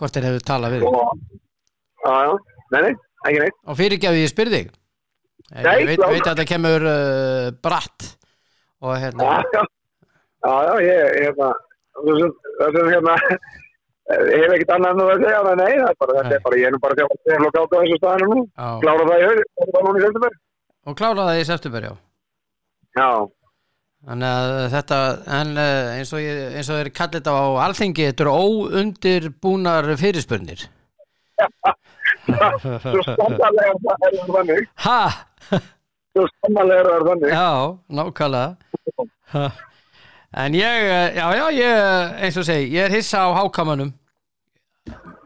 hvort 0.00 0.16
þér 0.16 0.28
hefur 0.28 0.46
talað 0.50 0.76
við 0.76 0.86
já, 0.86 2.14
já, 2.26 2.32
nei, 2.74 2.80
nei, 2.86 2.92
ekki 3.26 3.42
neitt. 3.44 3.58
og 3.66 3.78
fyrirgefið 3.80 4.22
ég 4.24 4.32
spyrði 4.32 4.60
þig. 4.62 4.78
Ég 5.52 5.88
veit, 5.90 6.00
veit 6.00 6.22
að 6.24 6.30
þetta 6.30 6.44
kemur 6.48 6.84
uh, 6.88 7.48
bratt. 7.60 8.06
Og 8.82 8.94
hérna 8.98 9.42
Já, 9.52 9.60
já, 10.42 10.52
já, 10.66 10.72
ég, 10.82 11.10
hérna, 11.22 11.48
það 11.94 12.78
sem 12.78 12.88
hérna, 12.90 13.12
ég 14.32 14.40
hef 14.42 14.54
ekkert 14.56 14.72
annað 14.74 14.96
nú 14.98 15.04
að 15.12 15.20
segja, 15.22 15.42
nei, 15.60 15.68
það 15.76 15.90
er 15.90 15.98
bara, 16.00 16.16
þetta 16.16 16.34
er 16.34 16.42
bara, 16.46 16.58
ég 16.58 16.66
er 16.66 16.74
nú 16.74 16.80
bara 16.82 16.96
til 16.98 17.04
að 17.04 17.44
gáta 17.44 17.62
á 17.62 17.82
þessu 17.82 17.98
staðinu 18.00 18.30
nú, 18.32 18.40
klára 18.82 19.04
það 19.06 19.20
í 19.20 19.28
það 19.28 20.00
september. 20.02 20.34
og 20.82 20.96
klára 20.98 21.28
það 21.28 21.38
í 21.38 21.46
september 21.52 21.86
já. 21.86 21.92
Já, 22.98 23.08
Þannig 24.02 24.26
að 24.34 24.52
þetta, 24.72 24.96
en 25.38 25.50
uh, 25.54 25.90
eins 25.94 26.10
og, 26.10 26.24
þeir 26.66 26.88
kallir 26.96 27.20
þetta 27.20 27.34
á 27.38 27.44
alþingi, 27.68 28.06
þetta 28.08 28.24
eru 28.24 28.32
óundirbúnar 28.34 29.90
fyrirspurnir. 30.00 30.64
svo 32.26 33.02
sannarlega 33.06 33.68
er 33.68 33.76
það 33.84 34.32
þannig, 34.36 34.64
Ha? 34.86 34.98
svo 35.52 36.24
sannarlega 36.32 36.80
er 36.82 36.88
það 36.90 37.06
þannig. 37.10 37.36
Já, 37.36 37.52
nákvæmlega. 38.00 39.46
En 40.42 40.54
ég, 40.56 40.86
eh, 40.88 41.14
já, 41.18 41.26
já, 41.36 41.44
ég, 41.52 42.12
eins 42.24 42.36
og 42.40 42.46
segi, 42.48 42.70
ég 42.72 42.86
er 42.88 42.94
hissa 42.96 43.22
á 43.28 43.30
hákamanum. 43.36 43.92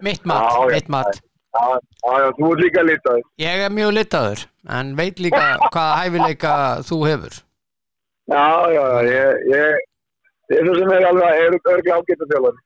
Mitt 0.02 0.26
mat, 0.28 0.42
Já, 0.52 0.66
mitt 0.74 0.88
mat. 0.92 1.20
Já, 1.56 1.64
já, 2.04 2.28
þú 2.36 2.48
ert 2.52 2.60
líka 2.64 2.82
lítið. 2.84 3.20
Ég 3.40 3.64
er 3.64 3.72
mjög 3.72 3.94
litaður, 3.96 4.44
en 4.68 4.92
veit 4.98 5.22
líka 5.22 5.44
hvaða 5.72 5.92
hæfileika 6.02 6.54
þú 6.84 6.98
hefur. 7.06 7.38
Já, 8.26 8.44
já, 8.74 8.82
já, 8.90 9.00
ég, 9.06 9.42
ég, 9.52 9.82
ég 10.50 10.56
er 10.60 10.66
svo 10.66 10.76
sem 10.80 10.92
er 10.96 11.04
alveg, 11.10 11.40
er 11.42 11.56
örglega 11.56 11.98
ágæta 12.00 12.26
þjálfari. 12.32 12.62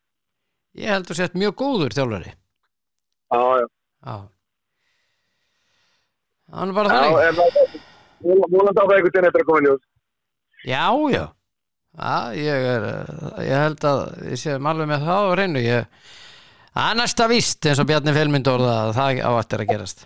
Ég 0.81 0.93
held 0.95 1.11
að 1.11 1.19
sett 1.19 1.35
mjög 1.37 1.57
góður 1.61 1.97
þjálfari. 1.97 2.33
Já, 3.31 3.41
já, 3.61 3.67
Já. 4.01 4.15
Þannig 6.51 6.75
bara 6.75 6.89
já, 6.91 7.03
þannig. 7.03 7.27
en 7.27 7.37
það, 7.37 7.75
múlan 8.51 8.75
þá 8.75 8.81
það 8.81 8.95
einhvern 8.95 9.13
veginn 9.13 9.29
eftir 9.29 9.43
að 9.45 9.51
koma 9.51 9.61
í 9.61 9.67
ljós. 9.69 9.85
Já, 10.67 10.87
já. 11.15 11.25
Já, 12.01 12.15
ég 12.39 12.67
er, 12.71 12.87
eh, 12.89 13.39
ég 13.51 13.63
held 13.65 13.87
að 13.91 14.01
við 14.25 14.41
séum 14.41 14.67
alveg 14.71 14.91
með 14.91 15.07
það 15.07 15.29
á 15.31 15.33
reynu. 15.41 15.63
Ég, 15.65 16.11
er 16.81 16.99
næsta 16.99 17.29
víst 17.31 17.67
eins 17.67 17.83
og 17.83 17.89
Bjarni 17.91 18.15
Felmynd 18.17 18.51
orða 18.51 18.75
að 18.87 18.93
það 18.99 19.23
á 19.27 19.31
eftir 19.43 19.65
að 19.65 19.71
gerast. 19.75 20.05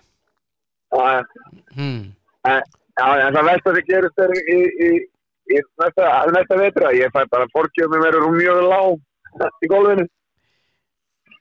Já, 0.95 1.05
já. 1.15 1.23
Hmm. 1.79 2.05
Já, 2.45 3.09
en 3.27 3.35
það 3.35 3.49
veist 3.51 3.69
að 3.69 3.79
þið 3.79 3.89
gerist 3.91 4.23
er 4.25 4.35
í, 4.35 4.43
í, 4.55 4.61
í 4.89 4.91
næsta, 5.53 6.11
næsta 6.35 6.59
vetra. 6.61 6.93
Ég 6.97 7.13
fæ 7.15 7.25
bara 7.33 7.49
fórkjöfum 7.55 7.95
með 7.97 8.05
verður 8.09 8.37
mjög 8.37 8.61
lág 8.71 9.49
í 9.65 9.71
gólfinu. 9.73 10.07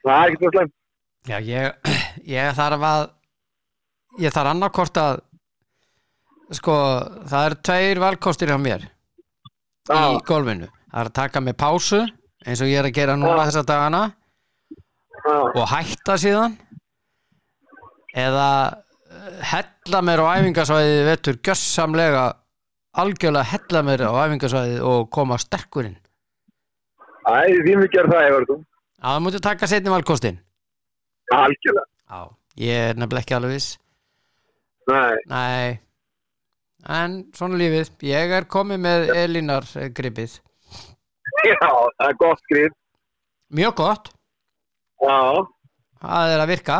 Það 0.03 0.15
er 0.15 0.31
ekki 0.33 0.41
svo 0.41 0.53
slemt. 0.55 0.73
Já, 1.29 1.37
ég, 1.47 1.93
ég 2.37 2.57
þarf 2.57 2.87
að, 2.89 3.05
ég 4.23 4.35
þarf 4.35 4.51
annarkort 4.51 4.99
að, 4.99 5.21
sko, 6.59 6.75
það 7.31 7.47
eru 7.49 7.61
tveir 7.69 8.03
valkostir 8.03 8.51
hjá 8.51 8.59
mér 8.59 8.83
í 8.83 8.91
Já, 9.91 10.19
golfinu. 10.27 10.67
Það 10.91 10.99
er 11.01 11.09
að 11.09 11.15
taka 11.17 11.41
mig 11.41 11.55
pásu 11.59 12.03
eins 12.43 12.61
og 12.61 12.69
ég 12.69 12.81
er 12.81 12.89
að 12.89 12.95
gera 12.97 13.15
núna 13.17 13.39
Já. 13.41 13.47
þessa 13.47 13.63
dagana 13.67 14.01
já, 15.23 15.35
og 15.55 15.65
hætta 15.71 16.15
síðan 16.19 16.55
eða 18.19 18.47
eh, 18.69 19.37
hella 19.53 20.01
mér 20.05 20.23
á 20.23 20.25
æfingasvæðið 20.37 21.07
vettur 21.07 21.39
gjössamlega 21.47 22.25
algjörlega 23.01 23.49
hella 23.53 23.81
mér 23.87 24.03
á 24.05 24.11
æfingasvæðið 24.25 24.83
og 24.89 25.09
koma 25.13 25.37
sterkurinn 25.41 25.97
Æ, 27.23 27.55
því 27.63 27.75
mikið 27.79 28.01
er 28.03 28.09
það, 28.11 28.25
Evertú. 28.29 28.55
að 28.99 29.13
það 29.15 29.21
múti 29.25 29.39
taka 29.45 29.67
setni 29.71 29.93
valkostin 29.93 30.39
Algjörlega. 31.33 31.87
Já, 32.11 32.19
ég 32.61 32.81
er 32.91 32.97
nefnilega 32.99 33.23
ekki 33.23 33.35
alveg 33.37 33.53
viss. 33.55 33.69
Nei, 34.91 35.15
Nei. 35.31 35.79
En 36.83 37.13
svona 37.33 37.55
lífið, 37.57 37.93
ég 38.05 38.33
er 38.37 38.45
komið 38.51 38.81
með 38.83 39.05
Elinar 39.15 39.63
eh, 39.79 39.87
gripið. 39.95 40.33
Já, 41.47 41.55
það 41.63 42.09
er 42.09 42.17
gott 42.19 42.41
skrif. 42.43 42.75
Mjög 43.55 43.73
gott, 43.79 44.11
Já, 45.03 45.15
það 46.03 46.33
er 46.35 46.43
að 46.43 46.51
virka. 46.51 46.77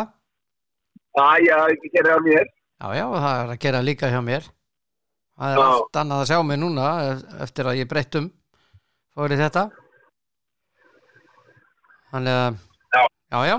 Já, 1.16 1.26
já, 1.48 1.58
ekki 1.72 1.94
gerir 1.96 2.12
það 2.14 2.28
mér. 2.28 2.52
Já, 2.84 2.88
já, 3.00 3.06
það 3.16 3.40
er 3.46 3.54
að 3.56 3.60
gera 3.64 3.82
líka 3.88 4.12
hjá 4.12 4.20
mér 4.28 4.52
Það 5.34 5.54
er 5.54 5.58
Já. 5.60 5.66
allt 5.74 5.98
annað 6.02 6.20
að 6.24 6.28
sjá 6.30 6.40
mig 6.46 6.60
núna 6.62 6.88
e- 7.04 7.44
eftir 7.44 7.66
að 7.72 7.80
ég 7.82 7.88
breyttum 7.90 8.28
fór 9.16 9.34
í 9.34 9.38
þetta 9.40 9.64
Þannig 12.14 12.36
að 12.38 12.58
Já. 12.94 13.40
já, 13.50 13.56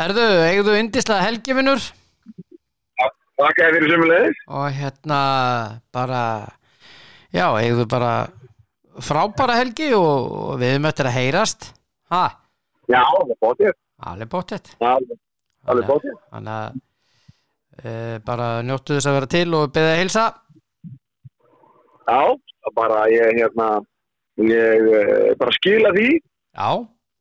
Erðu, 0.00 0.24
eigðu 0.48 0.76
indislega 0.80 1.24
helgifinur 1.26 1.82
Þakka 3.40 3.64
þér 3.66 3.74
fyrir 3.76 3.90
sömulegis. 3.94 4.40
og 4.52 4.66
hérna 4.76 5.20
bara 5.92 6.22
já, 7.32 7.46
eigðu 7.60 7.86
bara 7.88 8.12
frábæra 9.00 9.56
helgi 9.60 9.90
og, 9.96 10.32
og 10.52 10.58
við 10.60 10.84
eftir 10.88 11.08
að 11.08 11.16
heyrast 11.16 11.70
ha, 12.12 12.24
Já, 12.90 13.00
alveg 13.00 13.38
bóttið 13.40 13.72
alveg 14.00 14.28
bótið. 15.88 16.14
þannig 16.32 16.54
að 16.56 16.80
e, 17.84 18.18
bara 18.24 18.48
njóttu 18.66 18.96
þess 18.96 19.08
að 19.08 19.16
vera 19.18 19.30
til 19.36 19.54
og 19.56 19.72
beðið 19.72 19.92
að 19.94 20.00
heilsa 20.02 20.24
Já, 22.10 22.72
bara 22.74 23.04
ég, 23.12 23.36
hérna, 23.38 23.68
ég 24.42 24.88
eh, 24.90 25.30
bara 25.38 25.54
skila 25.54 25.92
því. 25.94 26.08
Já, 26.58 26.70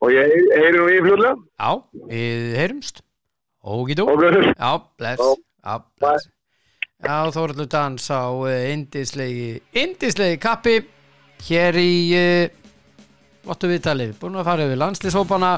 og 0.01 0.15
ég 0.15 0.33
heyri 0.55 0.73
nú 0.77 0.87
í 0.89 0.99
fljóðlega. 1.05 1.35
já, 1.61 1.71
við 2.09 2.57
heyrumst. 2.57 3.03
Ógítú 3.59 4.07
Og. 4.07 4.23
Já, 4.57 4.71
bless. 4.97 5.21
Já. 5.61 5.73
Bless. 5.99 6.29
Já, 6.99 7.31
Þóraldur 7.31 7.67
Dans 7.71 8.09
á 8.11 8.23
indislegi 8.73 9.61
indislegi 9.71 10.39
kappi 10.41 10.79
hér 11.47 11.77
í 11.79 11.91
uh, 12.15 12.49
Lottu 13.47 13.69
viðtalið, 13.71 14.17
búin 14.19 14.35
að 14.35 14.49
fara 14.49 14.65
yfir 14.67 14.79
landslýshópana 14.81 15.51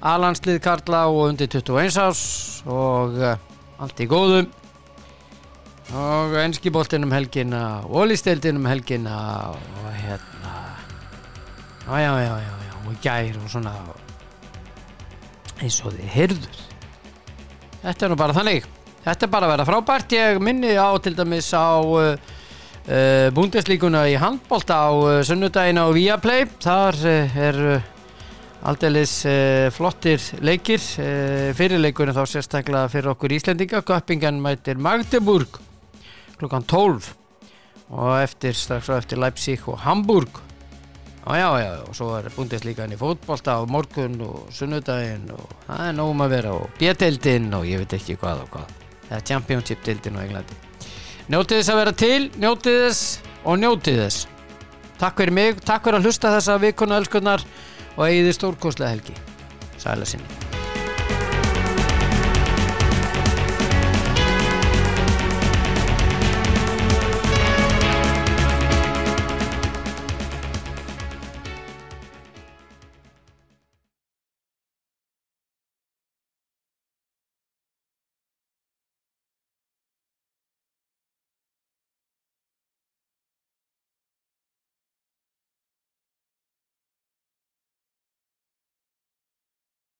A-landslið 0.00 0.62
Karla 0.64 1.02
og 1.10 1.32
undir 1.32 1.50
21 1.52 1.98
ás 2.00 2.22
og 2.64 3.18
uh, 3.20 3.36
allt 3.80 4.00
í 4.00 4.08
góðum 4.08 4.48
og 5.94 6.34
enskiboltinn 6.40 7.06
um 7.06 7.12
helgina 7.14 7.62
og 7.86 8.08
listeildin 8.10 8.58
um 8.58 8.66
helgina 8.66 9.16
og 9.54 9.90
hérna. 9.94 10.54
Já, 11.86 11.98
já, 12.02 12.12
já, 12.18 12.34
já, 12.42 12.78
og 12.86 12.96
gær 13.02 13.36
og 13.42 13.50
svona. 13.50 13.74
Eins 15.62 15.78
og 15.84 15.94
þið 15.94 16.08
heyrður 16.12 16.64
Þetta 17.86 18.04
er 18.04 18.10
nú 18.10 18.16
bara 18.18 18.34
þannig. 18.34 18.64
Þetta 19.04 19.26
er 19.26 19.30
bara 19.30 19.46
að 19.46 19.52
vera 19.52 19.66
frábært. 19.68 20.14
Ég 20.16 20.40
minni 20.42 20.72
á 20.74 20.90
til 20.98 21.14
dæmis 21.14 21.52
á 21.54 21.78
uh, 21.78 22.16
uh, 22.18 23.28
Búndeslíkuna 23.36 24.08
í 24.10 24.16
handbólta 24.18 24.80
á 24.82 24.90
uh, 24.90 25.20
sunnudaginn 25.22 25.78
á 25.78 25.86
Viaplay. 25.94 26.48
Þar 26.64 26.98
er 27.06 27.60
aldeilis 28.66 29.14
uh, 29.30 29.68
flottir 29.70 30.18
leikir. 30.42 30.82
Uh, 30.98 31.54
Fyrirleikurinn 31.54 32.16
þá 32.16 32.24
sérstaklega 32.26 32.90
fyrir 32.90 33.12
okkur 33.14 33.36
Íslendinga. 33.38 33.84
Göppingan 33.86 34.42
mætir 34.42 34.82
Magdeburg 34.82 35.62
klukkan 36.40 36.66
12 36.66 37.12
og 37.96 38.10
eftir 38.20 38.56
strax 38.56 38.90
og 38.90 39.00
eftir 39.00 39.20
Leipzig 39.22 39.62
og 39.68 39.80
Hamburg 39.84 40.42
Já, 41.26 41.36
já, 41.38 41.58
já, 41.58 41.82
og 41.82 41.94
svo 41.98 42.12
er 42.14 42.28
búndeslíkan 42.30 42.92
í 42.94 42.98
fótbolta 43.00 43.56
á 43.58 43.66
morgun 43.66 44.14
og 44.22 44.44
sunnudaginn 44.54 45.26
og 45.34 45.56
það 45.66 45.82
er 45.88 45.96
nógum 45.98 46.22
að 46.22 46.34
vera 46.36 46.52
og 46.54 46.78
bjöteldinn 46.78 47.50
og 47.58 47.66
ég 47.66 47.82
veit 47.82 47.96
ekki 47.98 48.14
hvað 48.20 48.44
og 48.44 48.52
hvað. 48.54 48.70
Það 49.08 49.16
er 49.18 49.26
championship-deildin 49.32 50.18
á 50.18 50.22
Englandi. 50.22 50.60
Njótið 51.26 51.58
þess 51.58 51.74
að 51.74 51.82
vera 51.82 51.96
til, 52.06 52.30
njótið 52.38 52.80
þess 52.84 53.04
og 53.42 53.60
njótið 53.64 54.02
þess. 54.04 54.24
Takk 55.02 55.22
fyrir 55.24 55.40
mig, 55.42 55.62
takk 55.66 55.82
fyrir 55.82 55.98
að 55.98 56.06
hlusta 56.06 56.36
þessa 56.38 56.60
vikuna 56.62 57.02
elskunnar 57.02 57.48
og 57.96 58.06
eigið 58.06 58.28
þið 58.30 58.42
stórkostlega 58.42 58.94
helgi. 58.94 59.22
Sæla 59.82 60.06
sinni. 60.06 60.45